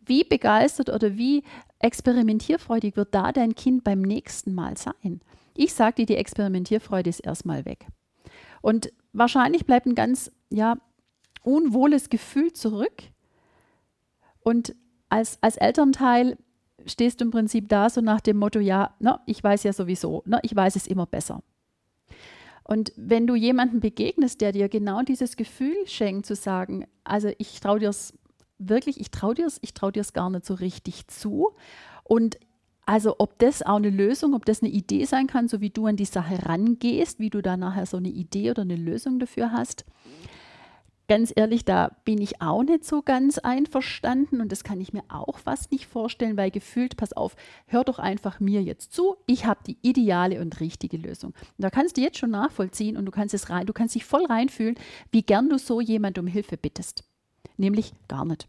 Wie 0.00 0.24
begeistert 0.24 0.88
oder 0.88 1.16
wie 1.18 1.42
experimentierfreudig 1.80 2.96
wird 2.96 3.14
da 3.14 3.32
dein 3.32 3.54
Kind 3.54 3.84
beim 3.84 4.00
nächsten 4.00 4.54
Mal 4.54 4.76
sein? 4.76 5.20
Ich 5.54 5.74
sage 5.74 5.96
dir, 5.96 6.06
die 6.06 6.16
Experimentierfreude 6.16 7.10
ist 7.10 7.20
erstmal 7.20 7.64
weg. 7.64 7.86
Und 8.62 8.92
wahrscheinlich 9.12 9.66
bleibt 9.66 9.86
ein 9.86 9.94
ganz 9.94 10.32
ja, 10.50 10.76
unwohles 11.46 12.10
Gefühl 12.10 12.52
zurück. 12.52 13.04
Und 14.40 14.74
als, 15.08 15.38
als 15.40 15.56
Elternteil 15.56 16.36
stehst 16.86 17.20
du 17.20 17.24
im 17.24 17.30
Prinzip 17.30 17.68
da 17.68 17.88
so 17.88 18.00
nach 18.00 18.20
dem 18.20 18.36
Motto, 18.36 18.58
ja, 18.58 18.94
na, 18.98 19.22
ich 19.26 19.42
weiß 19.42 19.62
ja 19.62 19.72
sowieso, 19.72 20.22
na, 20.26 20.40
ich 20.42 20.54
weiß 20.54 20.76
es 20.76 20.86
immer 20.86 21.06
besser. 21.06 21.42
Und 22.64 22.92
wenn 22.96 23.28
du 23.28 23.36
jemanden 23.36 23.78
begegnest, 23.78 24.40
der 24.40 24.50
dir 24.50 24.68
genau 24.68 25.02
dieses 25.02 25.36
Gefühl 25.36 25.76
schenkt, 25.86 26.26
zu 26.26 26.34
sagen, 26.34 26.86
also 27.04 27.30
ich 27.38 27.60
traue 27.60 27.78
dir 27.78 27.90
es 27.90 28.12
wirklich, 28.58 29.00
ich 29.00 29.12
traue 29.12 29.34
dir 29.34 29.46
es, 29.46 29.58
ich 29.62 29.72
traue 29.72 29.92
dir 29.92 30.00
es 30.00 30.12
gar 30.12 30.30
nicht 30.30 30.44
so 30.44 30.54
richtig 30.54 31.06
zu. 31.06 31.50
Und 32.02 32.38
also 32.86 33.16
ob 33.18 33.38
das 33.38 33.62
auch 33.62 33.76
eine 33.76 33.90
Lösung, 33.90 34.34
ob 34.34 34.44
das 34.44 34.62
eine 34.62 34.72
Idee 34.72 35.04
sein 35.04 35.28
kann, 35.28 35.46
so 35.46 35.60
wie 35.60 35.70
du 35.70 35.86
an 35.86 35.96
die 35.96 36.04
Sache 36.04 36.44
rangehst, 36.44 37.20
wie 37.20 37.30
du 37.30 37.40
da 37.40 37.56
nachher 37.56 37.86
so 37.86 37.98
eine 37.98 38.08
Idee 38.08 38.50
oder 38.50 38.62
eine 38.62 38.76
Lösung 38.76 39.20
dafür 39.20 39.52
hast 39.52 39.84
ganz 41.08 41.32
ehrlich, 41.34 41.64
da 41.64 41.96
bin 42.04 42.20
ich 42.20 42.40
auch 42.40 42.62
nicht 42.62 42.84
so 42.84 43.02
ganz 43.02 43.38
einverstanden 43.38 44.40
und 44.40 44.50
das 44.50 44.64
kann 44.64 44.80
ich 44.80 44.92
mir 44.92 45.04
auch 45.08 45.38
fast 45.38 45.72
nicht 45.72 45.86
vorstellen, 45.86 46.36
weil 46.36 46.50
gefühlt, 46.50 46.96
pass 46.96 47.12
auf, 47.12 47.36
hör 47.66 47.84
doch 47.84 47.98
einfach 47.98 48.40
mir 48.40 48.62
jetzt 48.62 48.92
zu, 48.92 49.16
ich 49.26 49.46
habe 49.46 49.60
die 49.66 49.78
ideale 49.82 50.40
und 50.40 50.60
richtige 50.60 50.96
Lösung. 50.96 51.32
Und 51.32 51.62
da 51.62 51.70
kannst 51.70 51.96
du 51.96 52.00
jetzt 52.00 52.18
schon 52.18 52.30
nachvollziehen 52.30 52.96
und 52.96 53.06
du 53.06 53.12
kannst 53.12 53.34
es 53.34 53.50
rein, 53.50 53.66
du 53.66 53.72
kannst 53.72 53.94
dich 53.94 54.04
voll 54.04 54.26
reinfühlen, 54.26 54.76
wie 55.10 55.22
gern 55.22 55.48
du 55.48 55.58
so 55.58 55.80
jemand 55.80 56.18
um 56.18 56.26
Hilfe 56.26 56.56
bittest. 56.56 57.04
Nämlich 57.56 57.92
gar 58.08 58.24
nicht. 58.24 58.48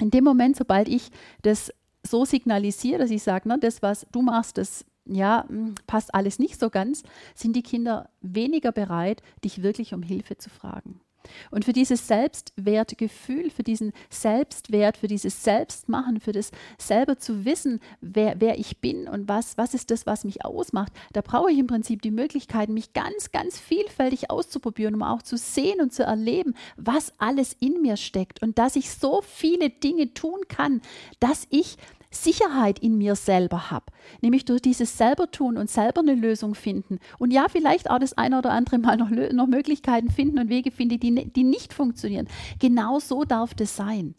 In 0.00 0.10
dem 0.10 0.24
Moment, 0.24 0.56
sobald 0.56 0.88
ich 0.88 1.10
das 1.42 1.72
so 2.02 2.24
signalisiere, 2.24 2.98
dass 2.98 3.10
ich 3.10 3.22
sage, 3.22 3.48
ne, 3.48 3.58
das, 3.58 3.82
was 3.82 4.06
du 4.12 4.22
machst, 4.22 4.58
das 4.58 4.84
ja, 5.06 5.44
hm, 5.48 5.74
passt 5.86 6.14
alles 6.14 6.38
nicht 6.38 6.58
so 6.58 6.70
ganz, 6.70 7.02
sind 7.34 7.54
die 7.54 7.62
Kinder 7.62 8.08
weniger 8.20 8.72
bereit, 8.72 9.22
dich 9.44 9.62
wirklich 9.62 9.94
um 9.94 10.02
Hilfe 10.02 10.36
zu 10.38 10.50
fragen. 10.50 11.00
Und 11.50 11.64
für 11.64 11.72
dieses 11.72 12.06
Selbstwertgefühl, 12.06 13.50
für 13.50 13.62
diesen 13.62 13.92
Selbstwert, 14.10 14.96
für 14.96 15.08
dieses 15.08 15.42
Selbstmachen, 15.44 16.20
für 16.20 16.32
das 16.32 16.50
selber 16.78 17.18
zu 17.18 17.44
wissen, 17.44 17.80
wer, 18.00 18.40
wer 18.40 18.58
ich 18.58 18.78
bin 18.78 19.08
und 19.08 19.28
was, 19.28 19.56
was 19.58 19.74
ist 19.74 19.90
das, 19.90 20.06
was 20.06 20.24
mich 20.24 20.44
ausmacht, 20.44 20.92
da 21.12 21.20
brauche 21.20 21.50
ich 21.50 21.58
im 21.58 21.66
Prinzip 21.66 22.02
die 22.02 22.10
Möglichkeit, 22.10 22.68
mich 22.68 22.92
ganz, 22.92 23.32
ganz 23.32 23.58
vielfältig 23.58 24.30
auszuprobieren, 24.30 24.94
um 24.94 25.02
auch 25.02 25.22
zu 25.22 25.36
sehen 25.36 25.80
und 25.80 25.92
zu 25.92 26.02
erleben, 26.02 26.54
was 26.76 27.12
alles 27.18 27.56
in 27.60 27.82
mir 27.82 27.96
steckt 27.96 28.42
und 28.42 28.58
dass 28.58 28.76
ich 28.76 28.90
so 28.90 29.22
viele 29.22 29.70
Dinge 29.70 30.14
tun 30.14 30.40
kann, 30.48 30.80
dass 31.20 31.46
ich 31.50 31.76
Sicherheit 32.14 32.78
in 32.78 32.96
mir 32.96 33.16
selber 33.16 33.70
habe. 33.70 33.86
Nämlich 34.20 34.44
durch 34.44 34.62
dieses 34.62 34.96
selber 34.96 35.30
tun 35.30 35.56
und 35.56 35.70
selber 35.70 36.00
eine 36.00 36.14
Lösung 36.14 36.54
finden. 36.54 36.98
Und 37.18 37.32
ja, 37.32 37.46
vielleicht 37.48 37.90
auch 37.90 37.98
das 37.98 38.16
eine 38.16 38.38
oder 38.38 38.50
andere 38.50 38.78
Mal 38.78 38.96
noch, 38.96 39.10
noch 39.10 39.46
Möglichkeiten 39.46 40.10
finden 40.10 40.38
und 40.38 40.48
Wege 40.48 40.70
finden, 40.70 40.98
die, 41.00 41.32
die 41.32 41.44
nicht 41.44 41.72
funktionieren. 41.74 42.28
Genau 42.58 42.98
so 42.98 43.24
darf 43.24 43.54
das 43.54 43.76
sein. 43.76 44.14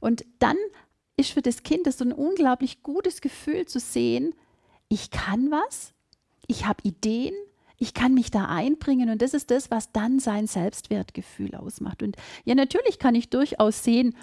Und 0.00 0.24
dann 0.38 0.56
ist 1.16 1.32
für 1.32 1.42
das 1.42 1.62
Kind 1.62 1.86
das 1.86 1.98
so 1.98 2.04
ein 2.04 2.12
unglaublich 2.12 2.82
gutes 2.82 3.20
Gefühl 3.20 3.66
zu 3.66 3.80
sehen, 3.80 4.34
ich 4.88 5.10
kann 5.10 5.50
was, 5.50 5.94
ich 6.46 6.66
habe 6.66 6.82
Ideen, 6.84 7.34
ich 7.78 7.92
kann 7.92 8.14
mich 8.14 8.30
da 8.30 8.46
einbringen 8.46 9.10
und 9.10 9.20
das 9.20 9.34
ist 9.34 9.50
das, 9.50 9.70
was 9.70 9.92
dann 9.92 10.18
sein 10.18 10.46
Selbstwertgefühl 10.46 11.54
ausmacht. 11.54 12.02
Und 12.02 12.16
ja, 12.44 12.54
natürlich 12.54 12.98
kann 12.98 13.14
ich 13.14 13.28
durchaus 13.28 13.84
sehen, 13.84 14.16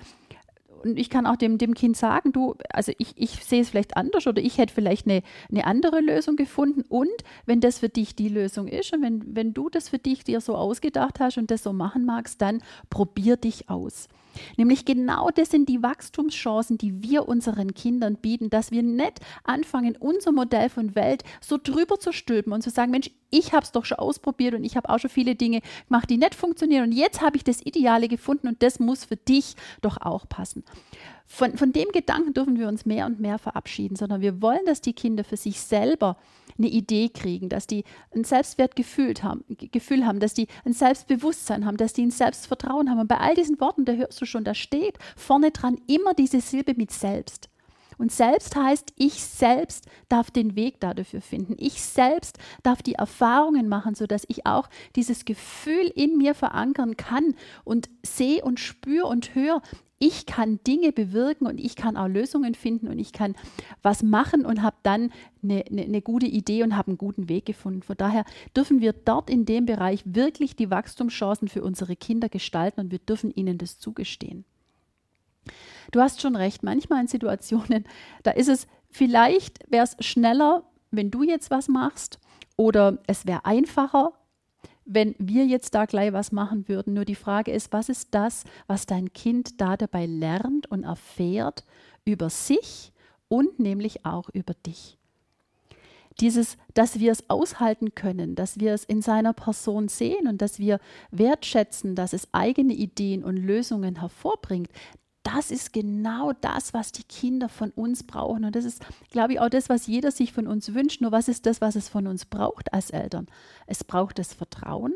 und 0.83 0.99
ich 0.99 1.09
kann 1.09 1.25
auch 1.25 1.35
dem, 1.35 1.57
dem 1.57 1.73
Kind 1.73 1.97
sagen, 1.97 2.31
du, 2.31 2.55
also 2.69 2.91
ich, 2.97 3.13
ich 3.15 3.43
sehe 3.43 3.61
es 3.61 3.69
vielleicht 3.69 3.95
anders 3.97 4.27
oder 4.27 4.41
ich 4.41 4.57
hätte 4.57 4.73
vielleicht 4.73 5.07
eine, 5.07 5.21
eine 5.49 5.65
andere 5.65 6.01
Lösung 6.01 6.35
gefunden. 6.35 6.83
Und 6.89 7.09
wenn 7.45 7.61
das 7.61 7.79
für 7.79 7.89
dich 7.89 8.15
die 8.15 8.29
Lösung 8.29 8.67
ist 8.67 8.93
und 8.93 9.01
wenn, 9.01 9.35
wenn 9.35 9.53
du 9.53 9.69
das 9.69 9.89
für 9.89 9.99
dich 9.99 10.23
dir 10.23 10.41
so 10.41 10.55
ausgedacht 10.55 11.19
hast 11.19 11.37
und 11.37 11.51
das 11.51 11.63
so 11.63 11.73
machen 11.73 12.05
magst, 12.05 12.41
dann 12.41 12.61
probier 12.89 13.37
dich 13.37 13.69
aus. 13.69 14.07
Nämlich 14.57 14.85
genau 14.85 15.29
das 15.29 15.49
sind 15.49 15.69
die 15.69 15.81
Wachstumschancen, 15.83 16.77
die 16.77 17.03
wir 17.03 17.27
unseren 17.27 17.73
Kindern 17.73 18.15
bieten, 18.15 18.49
dass 18.49 18.71
wir 18.71 18.83
nicht 18.83 19.19
anfangen, 19.43 19.95
unser 19.99 20.31
Modell 20.31 20.69
von 20.69 20.95
Welt 20.95 21.23
so 21.41 21.57
drüber 21.61 21.99
zu 21.99 22.11
stülpen 22.11 22.53
und 22.53 22.61
zu 22.61 22.69
sagen, 22.69 22.91
Mensch, 22.91 23.11
ich 23.29 23.51
habe 23.51 23.63
es 23.63 23.71
doch 23.71 23.85
schon 23.85 23.97
ausprobiert 23.97 24.53
und 24.53 24.63
ich 24.63 24.77
habe 24.77 24.89
auch 24.89 24.99
schon 24.99 25.09
viele 25.09 25.35
Dinge 25.35 25.61
gemacht, 25.87 26.09
die 26.09 26.17
nicht 26.17 26.35
funktionieren 26.35 26.85
und 26.85 26.91
jetzt 26.91 27.21
habe 27.21 27.37
ich 27.37 27.43
das 27.43 27.65
Ideale 27.65 28.07
gefunden 28.07 28.47
und 28.47 28.61
das 28.61 28.79
muss 28.79 29.05
für 29.05 29.15
dich 29.15 29.55
doch 29.81 29.97
auch 30.01 30.29
passen. 30.29 30.63
Von, 31.33 31.57
von 31.57 31.73
dem 31.73 31.91
Gedanken 31.91 32.35
dürfen 32.35 32.59
wir 32.59 32.67
uns 32.67 32.85
mehr 32.85 33.07
und 33.07 33.19
mehr 33.19 33.39
verabschieden, 33.39 33.95
sondern 33.95 34.21
wir 34.21 34.39
wollen, 34.43 34.63
dass 34.67 34.81
die 34.81 34.93
Kinder 34.93 35.23
für 35.23 35.35
sich 35.35 35.59
selber 35.59 36.15
eine 36.59 36.67
Idee 36.67 37.09
kriegen, 37.09 37.49
dass 37.49 37.65
die 37.65 37.85
ein 38.13 38.23
Selbstwertgefühl 38.23 39.15
haben, 39.23 39.43
Gefühl 39.47 40.05
haben, 40.05 40.19
dass 40.19 40.35
die 40.35 40.45
ein 40.63 40.73
Selbstbewusstsein 40.73 41.65
haben, 41.65 41.77
dass 41.77 41.93
die 41.93 42.03
ein 42.03 42.11
Selbstvertrauen 42.11 42.87
haben. 42.87 42.99
Und 42.99 43.07
bei 43.07 43.17
all 43.17 43.33
diesen 43.33 43.59
Worten, 43.59 43.83
da 43.83 43.93
hörst 43.93 44.21
du 44.21 44.27
schon, 44.27 44.43
da 44.43 44.53
steht 44.53 44.99
vorne 45.15 45.49
dran 45.49 45.81
immer 45.87 46.13
diese 46.13 46.39
Silbe 46.39 46.75
mit 46.77 46.91
selbst. 46.91 47.49
Und 47.97 48.11
selbst 48.11 48.55
heißt, 48.55 48.93
ich 48.95 49.23
selbst 49.23 49.87
darf 50.09 50.29
den 50.29 50.55
Weg 50.55 50.79
dafür 50.81 51.21
finden. 51.21 51.55
Ich 51.57 51.81
selbst 51.81 52.37
darf 52.61 52.83
die 52.83 52.93
Erfahrungen 52.93 53.67
machen, 53.67 53.95
sodass 53.95 54.23
ich 54.27 54.45
auch 54.45 54.69
dieses 54.95 55.25
Gefühl 55.25 55.91
in 55.95 56.15
mir 56.19 56.35
verankern 56.35 56.95
kann 56.95 57.33
und 57.63 57.89
sehe 58.05 58.43
und 58.43 58.59
spüre 58.59 59.07
und 59.07 59.33
höre, 59.33 59.63
ich 60.05 60.25
kann 60.25 60.59
Dinge 60.67 60.91
bewirken 60.91 61.47
und 61.47 61.61
ich 61.61 61.77
kann 61.77 61.95
auch 61.95 62.09
Lösungen 62.09 62.55
finden 62.55 62.89
und 62.89 62.99
ich 62.99 63.13
kann 63.13 63.35
was 63.81 64.03
machen 64.03 64.45
und 64.45 64.61
habe 64.61 64.75
dann 64.83 65.13
eine, 65.41 65.63
eine, 65.65 65.83
eine, 65.83 66.01
gute 66.01 66.25
Idee 66.25 66.61
und 66.63 66.75
habe 66.75 66.89
einen 66.89 66.97
guten 66.97 67.29
Weg 67.29 67.45
gefunden. 67.45 67.83
Von 67.83 67.95
daher 67.95 68.25
dürfen 68.53 68.81
wir 68.81 68.91
dort 68.91 69.29
in 69.29 69.45
dem 69.45 69.65
Bereich 69.65 70.01
wirklich 70.03 70.57
die 70.57 70.69
Wachstumschancen 70.69 71.47
für 71.47 71.63
unsere 71.63 71.95
Kinder 71.95 72.27
gestalten 72.27 72.81
und 72.81 72.91
wir 72.91 72.99
dürfen 72.99 73.31
ihnen 73.31 73.57
das 73.57 73.79
zugestehen. 73.79 74.43
Du 75.93 76.01
hast 76.01 76.19
schon 76.19 76.35
recht, 76.35 76.63
manchmal 76.63 76.99
in 76.99 77.07
Situationen, 77.07 77.85
da 78.23 78.31
ist 78.31 78.49
es 78.49 78.67
vielleicht, 78.89 79.59
wäre 79.71 79.85
es 79.85 79.95
schneller, 80.05 80.63
wenn 80.91 81.11
du 81.11 81.23
jetzt 81.23 81.49
was 81.49 81.69
machst 81.69 82.19
oder 82.57 82.97
es 83.07 83.25
wäre 83.25 83.45
einfacher, 83.45 84.11
wenn 84.85 85.15
wir 85.17 85.45
jetzt 85.45 85.75
da 85.75 85.85
gleich 85.85 86.13
was 86.13 86.31
machen 86.31 86.67
würden. 86.67 86.93
Nur 86.93 87.05
die 87.05 87.15
Frage 87.15 87.51
ist, 87.51 87.71
was 87.71 87.89
ist 87.89 88.09
das, 88.11 88.43
was 88.67 88.85
dein 88.85 89.13
Kind 89.13 89.61
da 89.61 89.77
dabei 89.77 90.05
lernt 90.05 90.69
und 90.69 90.83
erfährt 90.83 91.63
über 92.05 92.29
sich 92.29 92.91
und 93.27 93.59
nämlich 93.59 94.05
auch 94.05 94.29
über 94.29 94.53
dich? 94.65 94.97
Dieses, 96.19 96.57
dass 96.75 96.99
wir 96.99 97.11
es 97.11 97.29
aushalten 97.29 97.95
können, 97.95 98.35
dass 98.35 98.59
wir 98.59 98.73
es 98.73 98.83
in 98.83 99.01
seiner 99.01 99.33
Person 99.33 99.87
sehen 99.87 100.27
und 100.27 100.41
dass 100.41 100.59
wir 100.59 100.79
wertschätzen, 101.09 101.95
dass 101.95 102.13
es 102.13 102.27
eigene 102.33 102.73
Ideen 102.73 103.23
und 103.23 103.37
Lösungen 103.37 103.99
hervorbringt, 103.99 104.69
das 105.23 105.51
ist 105.51 105.73
genau 105.73 106.33
das, 106.41 106.73
was 106.73 106.91
die 106.91 107.03
Kinder 107.03 107.49
von 107.49 107.71
uns 107.71 108.03
brauchen. 108.03 108.45
Und 108.45 108.55
das 108.55 108.65
ist, 108.65 108.85
glaube 109.09 109.33
ich, 109.33 109.39
auch 109.39 109.49
das, 109.49 109.69
was 109.69 109.87
jeder 109.87 110.11
sich 110.11 110.33
von 110.33 110.47
uns 110.47 110.73
wünscht. 110.73 111.01
Nur 111.01 111.11
was 111.11 111.27
ist 111.27 111.45
das, 111.45 111.61
was 111.61 111.75
es 111.75 111.89
von 111.89 112.07
uns 112.07 112.25
braucht 112.25 112.73
als 112.73 112.89
Eltern? 112.89 113.27
Es 113.65 113.83
braucht 113.83 114.19
das 114.19 114.33
Vertrauen, 114.33 114.93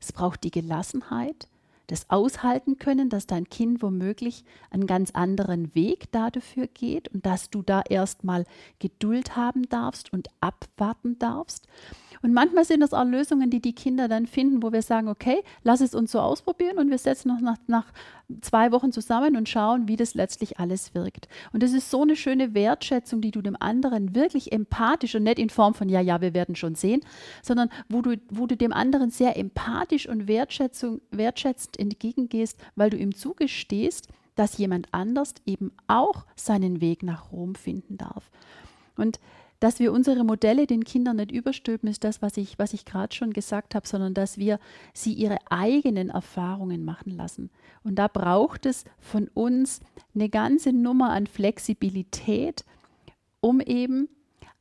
es 0.00 0.12
braucht 0.12 0.42
die 0.42 0.50
Gelassenheit, 0.50 1.46
das 1.86 2.10
Aushalten 2.10 2.78
können, 2.78 3.08
dass 3.08 3.26
dein 3.26 3.48
Kind 3.48 3.82
womöglich 3.82 4.44
einen 4.70 4.86
ganz 4.86 5.10
anderen 5.10 5.74
Weg 5.74 6.10
dafür 6.10 6.66
geht 6.66 7.08
und 7.08 7.26
dass 7.26 7.50
du 7.50 7.62
da 7.62 7.82
erstmal 7.88 8.46
Geduld 8.78 9.36
haben 9.36 9.68
darfst 9.68 10.12
und 10.12 10.28
abwarten 10.40 11.18
darfst. 11.18 11.68
Und 12.22 12.32
manchmal 12.32 12.64
sind 12.64 12.80
das 12.80 12.94
auch 12.94 13.04
Lösungen, 13.04 13.50
die 13.50 13.60
die 13.60 13.74
Kinder 13.74 14.08
dann 14.08 14.26
finden, 14.26 14.62
wo 14.62 14.72
wir 14.72 14.82
sagen, 14.82 15.08
okay, 15.08 15.42
lass 15.64 15.80
es 15.80 15.94
uns 15.94 16.12
so 16.12 16.20
ausprobieren 16.20 16.78
und 16.78 16.88
wir 16.88 16.98
setzen 16.98 17.30
uns 17.30 17.42
nach, 17.42 17.56
nach 17.66 17.86
zwei 18.40 18.70
Wochen 18.72 18.92
zusammen 18.92 19.36
und 19.36 19.48
schauen, 19.48 19.88
wie 19.88 19.96
das 19.96 20.14
letztlich 20.14 20.58
alles 20.58 20.94
wirkt. 20.94 21.28
Und 21.52 21.62
das 21.62 21.72
ist 21.72 21.90
so 21.90 22.02
eine 22.02 22.16
schöne 22.16 22.54
Wertschätzung, 22.54 23.20
die 23.20 23.32
du 23.32 23.42
dem 23.42 23.56
anderen 23.60 24.14
wirklich 24.14 24.52
empathisch 24.52 25.14
und 25.16 25.24
nicht 25.24 25.38
in 25.38 25.50
Form 25.50 25.74
von, 25.74 25.88
ja, 25.88 26.00
ja, 26.00 26.20
wir 26.20 26.32
werden 26.32 26.54
schon 26.54 26.76
sehen, 26.76 27.00
sondern 27.42 27.68
wo 27.88 28.02
du, 28.02 28.16
wo 28.30 28.46
du 28.46 28.56
dem 28.56 28.72
anderen 28.72 29.10
sehr 29.10 29.36
empathisch 29.36 30.08
und 30.08 30.28
Wertschätzung, 30.28 31.00
wertschätzend 31.10 31.78
entgegengehst, 31.78 32.58
weil 32.76 32.90
du 32.90 32.96
ihm 32.96 33.14
zugestehst, 33.14 34.08
dass 34.34 34.58
jemand 34.58 34.88
anders 34.92 35.34
eben 35.44 35.72
auch 35.88 36.24
seinen 36.36 36.80
Weg 36.80 37.02
nach 37.02 37.32
Rom 37.32 37.54
finden 37.54 37.98
darf. 37.98 38.30
Und 38.96 39.18
dass 39.62 39.78
wir 39.78 39.92
unsere 39.92 40.24
Modelle 40.24 40.66
den 40.66 40.82
Kindern 40.82 41.16
nicht 41.16 41.30
überstülpen, 41.30 41.88
ist 41.88 42.02
das, 42.02 42.20
was 42.20 42.36
ich, 42.36 42.58
was 42.58 42.72
ich 42.72 42.84
gerade 42.84 43.14
schon 43.14 43.32
gesagt 43.32 43.76
habe, 43.76 43.86
sondern 43.86 44.12
dass 44.12 44.36
wir 44.36 44.58
sie 44.92 45.12
ihre 45.12 45.38
eigenen 45.50 46.08
Erfahrungen 46.08 46.84
machen 46.84 47.16
lassen. 47.16 47.48
Und 47.84 47.94
da 47.94 48.08
braucht 48.08 48.66
es 48.66 48.84
von 48.98 49.28
uns 49.28 49.80
eine 50.16 50.28
ganze 50.28 50.72
Nummer 50.72 51.10
an 51.10 51.28
Flexibilität, 51.28 52.64
um 53.40 53.60
eben 53.60 54.08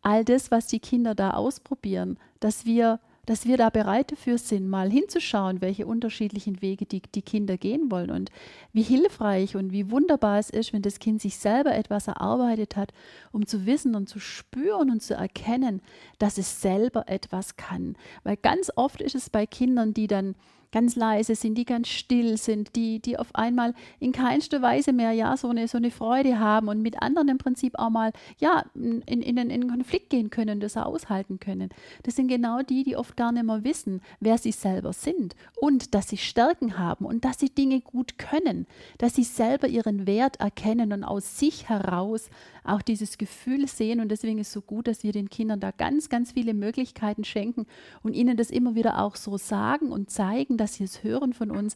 all 0.03 0.23
das, 0.23 0.51
was 0.51 0.67
die 0.67 0.79
Kinder 0.79 1.15
da 1.15 1.31
ausprobieren, 1.31 2.19
dass 2.39 2.65
wir 2.65 2.99
dass 3.31 3.45
wir 3.45 3.55
da 3.55 3.69
bereit 3.69 4.11
dafür 4.11 4.37
sind, 4.37 4.67
mal 4.67 4.91
hinzuschauen, 4.91 5.61
welche 5.61 5.85
unterschiedlichen 5.85 6.61
Wege 6.61 6.85
die, 6.85 7.01
die 7.01 7.21
Kinder 7.21 7.55
gehen 7.55 7.89
wollen 7.89 8.11
und 8.11 8.29
wie 8.73 8.81
hilfreich 8.81 9.55
und 9.55 9.71
wie 9.71 9.89
wunderbar 9.89 10.37
es 10.37 10.49
ist, 10.49 10.73
wenn 10.73 10.81
das 10.81 10.99
Kind 10.99 11.21
sich 11.21 11.37
selber 11.37 11.73
etwas 11.73 12.09
erarbeitet 12.09 12.75
hat, 12.75 12.91
um 13.31 13.47
zu 13.47 13.65
wissen 13.65 13.95
und 13.95 14.09
zu 14.09 14.19
spüren 14.19 14.91
und 14.91 15.01
zu 15.01 15.13
erkennen, 15.13 15.81
dass 16.19 16.37
es 16.37 16.59
selber 16.59 17.07
etwas 17.07 17.55
kann. 17.55 17.95
Weil 18.25 18.35
ganz 18.35 18.69
oft 18.75 18.99
ist 18.99 19.15
es 19.15 19.29
bei 19.29 19.45
Kindern, 19.45 19.93
die 19.93 20.07
dann 20.07 20.35
ganz 20.71 20.95
leise 20.95 21.35
sind, 21.35 21.55
die 21.55 21.65
ganz 21.65 21.87
still 21.87 22.37
sind, 22.37 22.75
die, 22.75 22.99
die 22.99 23.17
auf 23.17 23.33
einmal 23.33 23.73
in 23.99 24.11
keinster 24.11 24.61
Weise 24.61 24.93
mehr 24.93 25.11
ja 25.11 25.35
so 25.37 25.49
eine, 25.49 25.67
so 25.67 25.77
eine 25.77 25.91
Freude 25.91 26.39
haben 26.39 26.67
und 26.67 26.81
mit 26.81 27.01
anderen 27.01 27.29
im 27.29 27.37
Prinzip 27.37 27.77
auch 27.77 27.89
mal 27.89 28.11
ja 28.39 28.63
in, 28.75 29.01
in, 29.01 29.21
in 29.21 29.39
einen 29.39 29.69
Konflikt 29.69 30.09
gehen 30.09 30.29
können, 30.29 30.59
das 30.59 30.77
aushalten 30.77 31.39
können. 31.39 31.69
Das 32.03 32.15
sind 32.15 32.27
genau 32.27 32.61
die, 32.61 32.83
die 32.83 32.95
oft 32.95 33.17
gar 33.17 33.31
nicht 33.31 33.43
mehr 33.43 33.63
wissen, 33.63 34.01
wer 34.19 34.37
sie 34.37 34.51
selber 34.51 34.93
sind 34.93 35.35
und 35.59 35.93
dass 35.93 36.09
sie 36.09 36.17
Stärken 36.17 36.77
haben 36.77 37.05
und 37.05 37.25
dass 37.25 37.39
sie 37.39 37.49
Dinge 37.49 37.81
gut 37.81 38.17
können, 38.17 38.67
dass 38.97 39.15
sie 39.15 39.23
selber 39.23 39.67
ihren 39.67 40.07
Wert 40.07 40.39
erkennen 40.39 40.93
und 40.93 41.03
aus 41.03 41.37
sich 41.37 41.69
heraus 41.69 42.29
auch 42.63 42.81
dieses 42.81 43.17
Gefühl 43.17 43.67
sehen. 43.67 43.99
Und 43.99 44.09
deswegen 44.09 44.39
ist 44.39 44.47
es 44.47 44.53
so 44.53 44.61
gut, 44.61 44.87
dass 44.87 45.03
wir 45.03 45.11
den 45.11 45.29
Kindern 45.29 45.59
da 45.59 45.71
ganz, 45.71 46.09
ganz 46.09 46.33
viele 46.33 46.53
Möglichkeiten 46.53 47.23
schenken 47.23 47.65
und 48.03 48.13
ihnen 48.13 48.37
das 48.37 48.51
immer 48.51 48.75
wieder 48.75 49.01
auch 49.01 49.15
so 49.15 49.37
sagen 49.37 49.91
und 49.91 50.09
zeigen, 50.09 50.57
dass 50.61 50.75
sie 50.75 50.85
es 50.85 51.03
hören 51.03 51.33
von 51.33 51.51
uns, 51.51 51.75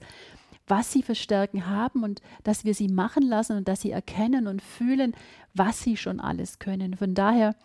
was 0.67 0.91
sie 0.91 1.03
für 1.03 1.15
Stärken 1.15 1.67
haben 1.67 2.03
und 2.03 2.21
dass 2.43 2.65
wir 2.65 2.73
sie 2.73 2.87
machen 2.87 3.23
lassen 3.23 3.57
und 3.57 3.67
dass 3.67 3.81
sie 3.81 3.91
erkennen 3.91 4.47
und 4.47 4.61
fühlen, 4.61 5.13
was 5.53 5.81
sie 5.81 5.97
schon 5.97 6.19
alles 6.19 6.59
können. 6.59 6.95
Von 6.95 7.13
daher, 7.13 7.55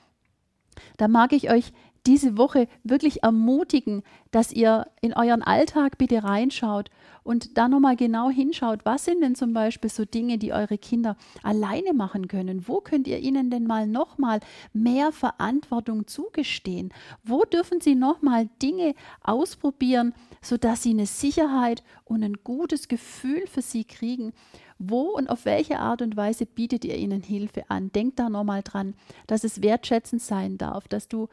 da 0.97 1.09
mag 1.09 1.33
ich 1.33 1.51
euch 1.51 1.73
diese 2.07 2.37
Woche 2.37 2.69
wirklich 2.85 3.23
ermutigen, 3.23 4.03
dass 4.31 4.53
ihr 4.53 4.87
in 5.01 5.13
euren 5.15 5.43
Alltag 5.43 5.99
bitte 5.99 6.25
reinschaut 6.25 6.91
und 7.23 7.59
da 7.59 7.69
nochmal 7.69 7.97
genau 7.97 8.31
hinschaut, 8.31 8.81
was 8.85 9.05
sind 9.05 9.21
denn 9.21 9.35
zum 9.35 9.53
Beispiel 9.53 9.91
so 9.91 10.05
Dinge, 10.05 10.39
die 10.39 10.53
eure 10.53 10.79
Kinder 10.79 11.17
alleine 11.43 11.93
machen 11.93 12.29
können? 12.29 12.67
Wo 12.67 12.81
könnt 12.81 13.07
ihr 13.07 13.19
ihnen 13.19 13.51
denn 13.51 13.67
mal 13.67 13.87
nochmal 13.87 14.41
mehr 14.73 15.13
Verantwortung 15.13 16.07
zugestehen? 16.07 16.93
Wo 17.23 17.45
dürfen 17.45 17.81
sie 17.81 17.95
nochmal 17.95 18.49
Dinge 18.63 18.95
ausprobieren, 19.23 20.15
sodass 20.41 20.83
sie 20.83 20.91
eine 20.91 21.07
Sicherheit 21.07 21.83
und 22.05 22.23
ein 22.23 22.39
gutes 22.43 22.89
Gefühl 22.89 23.47
für 23.47 23.63
sie 23.63 23.85
kriegen? 23.85 24.33
Wo 24.79 25.03
und 25.11 25.29
auf 25.29 25.45
welche 25.45 25.79
Art 25.79 26.01
und 26.01 26.17
Weise 26.17 26.47
bietet 26.47 26.87
ihr 26.87 26.97
ihnen 26.97 27.23
Hilfe 27.23 27.69
an? 27.69 27.93
Denkt 27.93 28.19
da 28.19 28.31
nochmal 28.31 28.63
dran, 28.63 28.95
dass 29.27 29.45
es 29.45 29.61
wertschätzend 29.63 30.23
sein 30.23 30.57
darf, 30.57 30.89
dass 30.89 31.07
du 31.07 31.29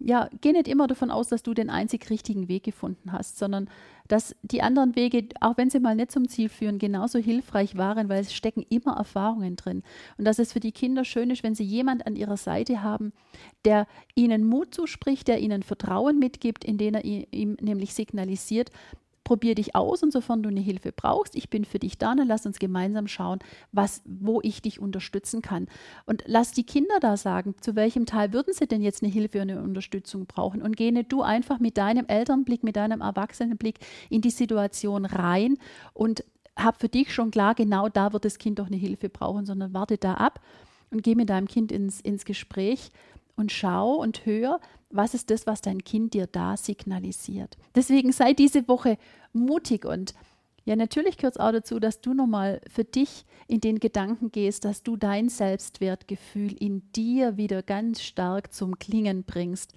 ja, 0.00 0.30
geh 0.40 0.52
nicht 0.52 0.66
immer 0.66 0.86
davon 0.86 1.10
aus, 1.10 1.28
dass 1.28 1.42
du 1.42 1.52
den 1.52 1.68
einzig 1.68 2.08
richtigen 2.08 2.48
Weg 2.48 2.64
gefunden 2.64 3.12
hast, 3.12 3.38
sondern 3.38 3.68
dass 4.08 4.34
die 4.42 4.62
anderen 4.62 4.96
Wege, 4.96 5.28
auch 5.40 5.56
wenn 5.56 5.70
sie 5.70 5.78
mal 5.78 5.94
nicht 5.94 6.10
zum 6.10 6.26
Ziel 6.28 6.48
führen, 6.48 6.78
genauso 6.78 7.18
hilfreich 7.18 7.76
waren, 7.76 8.08
weil 8.08 8.22
es 8.22 8.32
stecken 8.32 8.64
immer 8.70 8.96
Erfahrungen 8.96 9.56
drin. 9.56 9.82
Und 10.18 10.24
dass 10.24 10.38
es 10.38 10.52
für 10.52 10.58
die 10.58 10.72
Kinder 10.72 11.04
schön 11.04 11.30
ist, 11.30 11.42
wenn 11.42 11.54
sie 11.54 11.64
jemand 11.64 12.06
an 12.06 12.16
ihrer 12.16 12.38
Seite 12.38 12.82
haben, 12.82 13.12
der 13.64 13.86
ihnen 14.14 14.44
Mut 14.44 14.74
zuspricht, 14.74 15.28
der 15.28 15.38
ihnen 15.38 15.62
Vertrauen 15.62 16.18
mitgibt, 16.18 16.64
indem 16.64 16.94
er 16.94 17.04
ihm 17.04 17.56
nämlich 17.60 17.94
signalisiert, 17.94 18.70
probier 19.30 19.54
dich 19.54 19.76
aus 19.76 20.02
und 20.02 20.12
sofern 20.12 20.42
du 20.42 20.48
eine 20.48 20.58
Hilfe 20.58 20.90
brauchst, 20.90 21.36
ich 21.36 21.50
bin 21.50 21.64
für 21.64 21.78
dich 21.78 21.98
da, 21.98 22.16
dann 22.16 22.26
lass 22.26 22.46
uns 22.46 22.58
gemeinsam 22.58 23.06
schauen, 23.06 23.38
was, 23.70 24.02
wo 24.04 24.40
ich 24.42 24.60
dich 24.60 24.80
unterstützen 24.80 25.40
kann. 25.40 25.68
Und 26.04 26.24
lass 26.26 26.50
die 26.50 26.64
Kinder 26.64 26.98
da 27.00 27.16
sagen, 27.16 27.54
zu 27.60 27.76
welchem 27.76 28.06
Teil 28.06 28.32
würden 28.32 28.52
sie 28.52 28.66
denn 28.66 28.82
jetzt 28.82 29.04
eine 29.04 29.12
Hilfe 29.12 29.40
und 29.40 29.52
eine 29.52 29.62
Unterstützung 29.62 30.26
brauchen. 30.26 30.62
Und 30.62 30.76
geh 30.76 30.90
nicht 30.90 31.12
du 31.12 31.22
einfach 31.22 31.60
mit 31.60 31.78
deinem 31.78 32.06
Elternblick, 32.06 32.64
mit 32.64 32.74
deinem 32.74 33.02
Erwachsenenblick 33.02 33.78
in 34.08 34.20
die 34.20 34.30
Situation 34.30 35.04
rein 35.04 35.58
und 35.94 36.24
hab 36.56 36.80
für 36.80 36.88
dich 36.88 37.14
schon 37.14 37.30
klar, 37.30 37.54
genau 37.54 37.88
da 37.88 38.12
wird 38.12 38.24
das 38.24 38.36
Kind 38.36 38.58
doch 38.58 38.66
eine 38.66 38.78
Hilfe 38.78 39.10
brauchen, 39.10 39.46
sondern 39.46 39.72
warte 39.72 39.96
da 39.96 40.14
ab 40.14 40.40
und 40.90 41.04
geh 41.04 41.14
mit 41.14 41.30
deinem 41.30 41.46
Kind 41.46 41.70
ins, 41.70 42.00
ins 42.00 42.24
Gespräch 42.24 42.90
und 43.40 43.50
schau 43.50 43.94
und 43.94 44.26
hör, 44.26 44.60
was 44.90 45.14
ist 45.14 45.30
das, 45.30 45.46
was 45.46 45.62
dein 45.62 45.82
Kind 45.82 46.14
dir 46.14 46.26
da 46.26 46.56
signalisiert. 46.56 47.56
Deswegen 47.74 48.12
sei 48.12 48.34
diese 48.34 48.68
Woche 48.68 48.98
mutig 49.32 49.84
und 49.84 50.14
ja, 50.66 50.76
natürlich 50.76 51.16
gehört 51.16 51.36
es 51.36 51.40
auch 51.40 51.52
dazu, 51.52 51.80
dass 51.80 52.02
du 52.02 52.12
nochmal 52.12 52.60
für 52.70 52.84
dich 52.84 53.24
in 53.48 53.60
den 53.60 53.80
Gedanken 53.80 54.30
gehst, 54.30 54.64
dass 54.64 54.82
du 54.82 54.96
dein 54.96 55.30
Selbstwertgefühl 55.30 56.52
in 56.52 56.82
dir 56.92 57.38
wieder 57.38 57.62
ganz 57.62 58.02
stark 58.02 58.52
zum 58.52 58.78
Klingen 58.78 59.24
bringst 59.24 59.72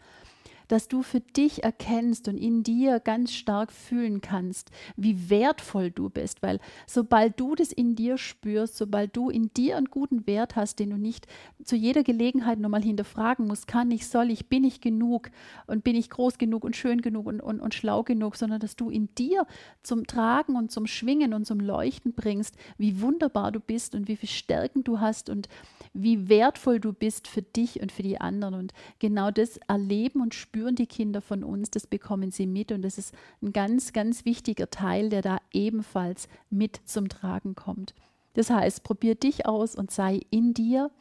dass 0.67 0.87
du 0.87 1.03
für 1.03 1.19
dich 1.19 1.63
erkennst 1.63 2.27
und 2.27 2.37
in 2.37 2.63
dir 2.63 2.99
ganz 2.99 3.33
stark 3.33 3.71
fühlen 3.71 4.21
kannst, 4.21 4.71
wie 4.95 5.29
wertvoll 5.29 5.91
du 5.91 6.09
bist, 6.09 6.41
weil 6.41 6.59
sobald 6.87 7.39
du 7.39 7.55
das 7.55 7.71
in 7.71 7.95
dir 7.95 8.17
spürst, 8.17 8.77
sobald 8.77 9.15
du 9.15 9.29
in 9.29 9.51
dir 9.53 9.77
einen 9.77 9.87
guten 9.87 10.25
Wert 10.27 10.55
hast, 10.55 10.79
den 10.79 10.91
du 10.91 10.97
nicht 10.97 11.27
zu 11.63 11.75
jeder 11.75 12.03
Gelegenheit 12.03 12.59
nochmal 12.59 12.83
hinterfragen 12.83 13.47
musst, 13.47 13.67
kann 13.67 13.91
ich, 13.91 14.07
soll 14.07 14.31
ich, 14.31 14.47
bin 14.47 14.63
ich 14.63 14.81
genug 14.81 15.29
und 15.67 15.83
bin 15.83 15.95
ich 15.95 16.09
groß 16.09 16.37
genug 16.37 16.63
und 16.63 16.75
schön 16.75 17.01
genug 17.01 17.27
und, 17.27 17.41
und, 17.41 17.59
und 17.59 17.73
schlau 17.73 18.03
genug, 18.03 18.35
sondern 18.35 18.59
dass 18.59 18.75
du 18.75 18.89
in 18.89 19.09
dir 19.15 19.45
zum 19.83 20.07
Tragen 20.07 20.55
und 20.55 20.71
zum 20.71 20.87
Schwingen 20.87 21.33
und 21.33 21.45
zum 21.45 21.59
Leuchten 21.59 22.13
bringst, 22.13 22.55
wie 22.77 23.01
wunderbar 23.01 23.51
du 23.51 23.59
bist 23.59 23.95
und 23.95 24.07
wie 24.07 24.15
viel 24.15 24.29
Stärken 24.29 24.83
du 24.83 24.99
hast 24.99 25.29
und 25.29 25.49
wie 25.93 26.27
wertvoll 26.29 26.79
du 26.79 26.93
bist 26.93 27.27
für 27.27 27.41
dich 27.41 27.81
und 27.81 27.91
für 27.91 28.03
die 28.03 28.19
anderen. 28.19 28.55
Und 28.55 28.73
genau 28.99 29.31
das 29.31 29.59
erleben 29.67 30.21
und 30.21 30.33
spüren 30.33 30.52
die 30.53 30.87
Kinder 30.87 31.21
von 31.21 31.43
uns, 31.43 31.71
das 31.71 31.87
bekommen 31.87 32.31
sie 32.31 32.47
mit. 32.47 32.71
Und 32.71 32.83
das 32.83 32.97
ist 32.97 33.13
ein 33.41 33.53
ganz, 33.53 33.93
ganz 33.93 34.25
wichtiger 34.25 34.69
Teil, 34.69 35.09
der 35.09 35.21
da 35.21 35.37
ebenfalls 35.51 36.27
mit 36.49 36.79
zum 36.85 37.09
Tragen 37.09 37.55
kommt. 37.55 37.93
Das 38.33 38.49
heißt, 38.49 38.83
probier 38.83 39.15
dich 39.15 39.45
aus 39.45 39.75
und 39.75 39.91
sei 39.91 40.21
in 40.29 40.53
dir. 40.53 40.91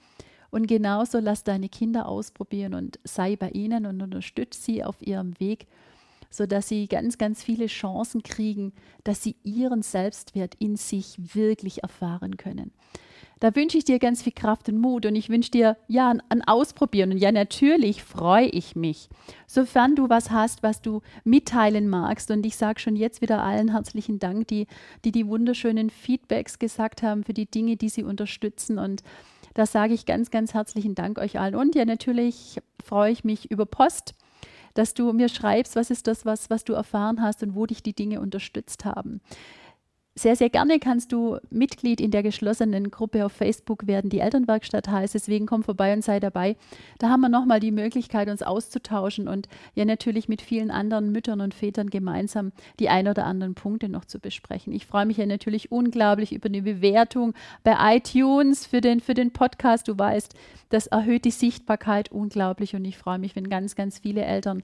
Und 0.51 0.67
genauso 0.67 1.19
lass 1.19 1.45
deine 1.45 1.71
Kinder 1.71 2.07
ausprobieren 2.07 2.75
und 2.75 2.99
sei 3.05 3.37
bei 3.37 3.51
ihnen 3.51 3.87
und 3.87 4.03
unterstütze 4.03 4.61
sie 4.61 4.85
auf 4.85 5.01
ihrem 5.01 5.39
Weg, 5.41 5.67
sodass 6.33 6.67
sie 6.67 6.89
ganz, 6.89 7.19
ganz 7.19 7.45
viele 7.45 7.67
Chancen 7.67 8.25
kriegen, 8.25 8.73
dass 9.05 9.23
sie 9.23 9.37
ihren 9.45 9.83
Selbstwert 9.83 10.57
in 10.59 10.75
sich 10.77 11.17
wirklich 11.35 11.85
erfahren 11.85 12.37
können. 12.37 12.73
Da 13.39 13.55
wünsche 13.57 13.77
ich 13.77 13.85
dir 13.85 13.99
ganz 13.99 14.23
viel 14.23 14.33
Kraft 14.33 14.69
und 14.69 14.79
Mut 14.79 15.05
und 15.05 15.17
ich 15.17 15.29
wünsche 15.29 15.51
dir 15.51 15.77
ja 15.89 16.09
ein, 16.11 16.23
ein 16.29 16.43
Ausprobieren. 16.43 17.11
Und 17.11 17.19
ja, 17.19 17.33
natürlich 17.33 18.05
freue 18.05 18.47
ich 18.47 18.77
mich, 18.77 19.09
sofern 19.49 19.97
du 19.97 20.09
was 20.09 20.31
hast, 20.31 20.63
was 20.63 20.81
du 20.81 21.03
mitteilen 21.25 21.89
magst. 21.89 22.31
Und 22.31 22.47
ich 22.47 22.57
sage 22.57 22.79
schon 22.79 22.95
jetzt 22.95 23.21
wieder 23.21 23.43
allen 23.43 23.73
herzlichen 23.73 24.21
Dank, 24.21 24.47
die, 24.47 24.69
die 25.05 25.11
die 25.11 25.27
wunderschönen 25.27 25.91
Feedbacks 25.91 26.61
gesagt 26.61 27.03
haben 27.03 27.25
für 27.25 27.35
die 27.35 27.51
Dinge, 27.51 27.77
die 27.77 27.89
sie 27.89 28.05
unterstützen. 28.05 28.79
Und 28.79 29.03
da 29.55 29.67
sage 29.67 29.93
ich 29.93 30.07
ganz, 30.07 30.31
ganz 30.31 30.55
herzlichen 30.55 30.95
Dank 30.95 31.19
euch 31.19 31.41
allen. 31.41 31.57
Und 31.57 31.75
ja, 31.75 31.85
natürlich 31.85 32.61
freue 32.81 33.11
ich 33.11 33.25
mich 33.25 33.51
über 33.51 33.67
Post 33.67 34.15
dass 34.75 34.95
du 34.95 35.13
mir 35.13 35.29
schreibst, 35.29 35.77
was 35.77 35.91
ist 35.91 36.07
das, 36.07 36.25
was, 36.25 36.51
was 36.51 36.65
du 36.65 36.73
erfahren 36.73 37.23
hast 37.23 37.43
und 37.43 37.55
wo 37.55 37.67
dich 37.67 37.83
die 37.83 37.95
Dinge 37.95 38.21
unterstützt 38.21 38.85
haben. 38.85 39.21
Sehr, 40.15 40.37
sehr 40.37 40.51
gerne 40.51 40.79
kannst 40.79 41.11
du 41.11 41.39
Mitglied 41.49 41.99
in 41.99 42.11
der 42.11 42.23
geschlossenen 42.23 42.91
Gruppe 42.91 43.25
auf 43.25 43.33
Facebook 43.33 43.87
werden, 43.87 44.11
die 44.11 44.19
Elternwerkstatt 44.19 44.89
heißt. 44.89 45.15
Deswegen 45.15 45.47
komm 45.47 45.63
vorbei 45.63 45.95
und 45.95 46.05
sei 46.05 46.21
dabei. 46.21 46.57
Da 46.99 47.09
haben 47.09 47.23
wir 47.23 47.31
nochmal 47.31 47.61
die 47.61 47.71
Möglichkeit, 47.71 48.29
uns 48.29 48.43
auszutauschen 48.43 49.27
und 49.27 49.49
ja 49.75 49.87
natürlich 49.87 50.29
mit 50.29 50.43
vielen 50.43 50.71
anderen 50.71 51.13
Müttern 51.13 51.41
und 51.41 51.55
Vätern 51.55 51.89
gemeinsam 51.89 52.53
die 52.79 52.91
ein 52.91 53.09
oder 53.09 53.25
anderen 53.25 53.55
Punkte 53.55 53.89
noch 53.89 54.05
zu 54.05 54.19
besprechen. 54.19 54.75
Ich 54.75 54.85
freue 54.85 55.07
mich 55.07 55.17
ja 55.17 55.25
natürlich 55.25 55.73
unglaublich 55.73 56.35
über 56.35 56.51
eine 56.51 56.61
Bewertung 56.61 57.33
bei 57.65 57.97
iTunes 57.97 58.67
für 58.67 58.83
den, 58.83 59.01
für 59.01 59.15
den 59.15 59.31
Podcast. 59.31 59.89
Du 59.89 59.99
weißt, 59.99 60.35
das 60.69 60.89
erhöht 60.89 61.25
die 61.25 61.31
Sichtbarkeit 61.31 62.13
unglaublich 62.13 62.77
und 62.77 62.85
ich 62.85 62.99
freue 62.99 63.19
mich, 63.19 63.35
wenn 63.35 63.49
ganz, 63.49 63.77
ganz 63.77 64.01
viele 64.01 64.27
Eltern 64.27 64.63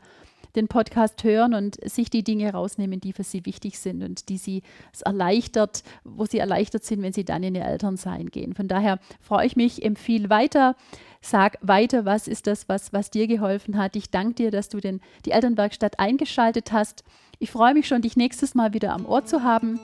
den 0.59 0.69
Podcast 0.69 1.25
hören 1.25 1.55
und 1.55 1.77
sich 1.89 2.11
die 2.11 2.23
Dinge 2.23 2.53
rausnehmen, 2.53 3.01
die 3.01 3.13
für 3.13 3.25
sie 3.25 3.47
wichtig 3.47 3.79
sind 3.79 4.03
und 4.03 4.29
die 4.29 4.39
sie 4.39 4.63
es 4.93 5.03
erleichtert, 5.03 5.83
wo 6.05 6.27
sie 6.27 6.39
erleichtert 6.39 6.85
sind, 6.85 7.03
wenn 7.03 7.13
sie 7.13 7.25
dann 7.25 7.43
in 7.43 7.55
ihr 7.55 7.65
Elternsein 7.65 8.27
gehen. 8.29 8.55
Von 8.55 8.69
daher 8.69 8.99
freue 9.21 9.47
ich 9.47 9.57
mich, 9.57 9.85
empfehle 9.85 10.29
weiter, 10.31 10.77
sag 11.21 11.59
weiter, 11.63 12.05
was 12.05 12.29
ist 12.29 12.47
das, 12.47 12.69
was, 12.69 12.93
was 12.93 13.11
dir 13.11 13.27
geholfen 13.27 13.79
hat. 13.79 13.97
Ich 13.97 14.11
danke 14.11 14.35
dir, 14.35 14.51
dass 14.51 14.69
du 14.69 14.81
den, 14.81 15.01
die 15.25 15.31
Elternwerkstatt 15.31 15.99
eingeschaltet 15.99 16.73
hast. 16.73 17.05
Ich 17.39 17.51
freue 17.51 17.75
mich 17.75 17.87
schon, 17.89 18.03
dich 18.03 18.17
nächstes 18.17 18.55
Mal 18.55 18.75
wieder 18.75 18.93
am 18.93 19.07
Ohr 19.07 19.25
zu 19.25 19.43
haben. 19.43 19.79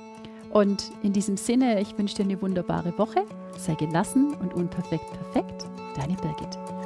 Und 0.53 0.93
in 1.03 1.13
diesem 1.13 1.37
Sinne, 1.37 1.81
ich 1.81 1.99
wünsche 1.99 2.17
dir 2.17 2.25
eine 2.25 2.41
wunderbare 2.41 2.97
Woche. 2.97 3.25
Sei 3.57 3.75
gelassen 3.75 4.35
und 4.35 4.55
unperfekt 4.55 5.11
perfekt. 5.13 5.67
Deine 5.97 6.15
Birgit. 6.15 6.84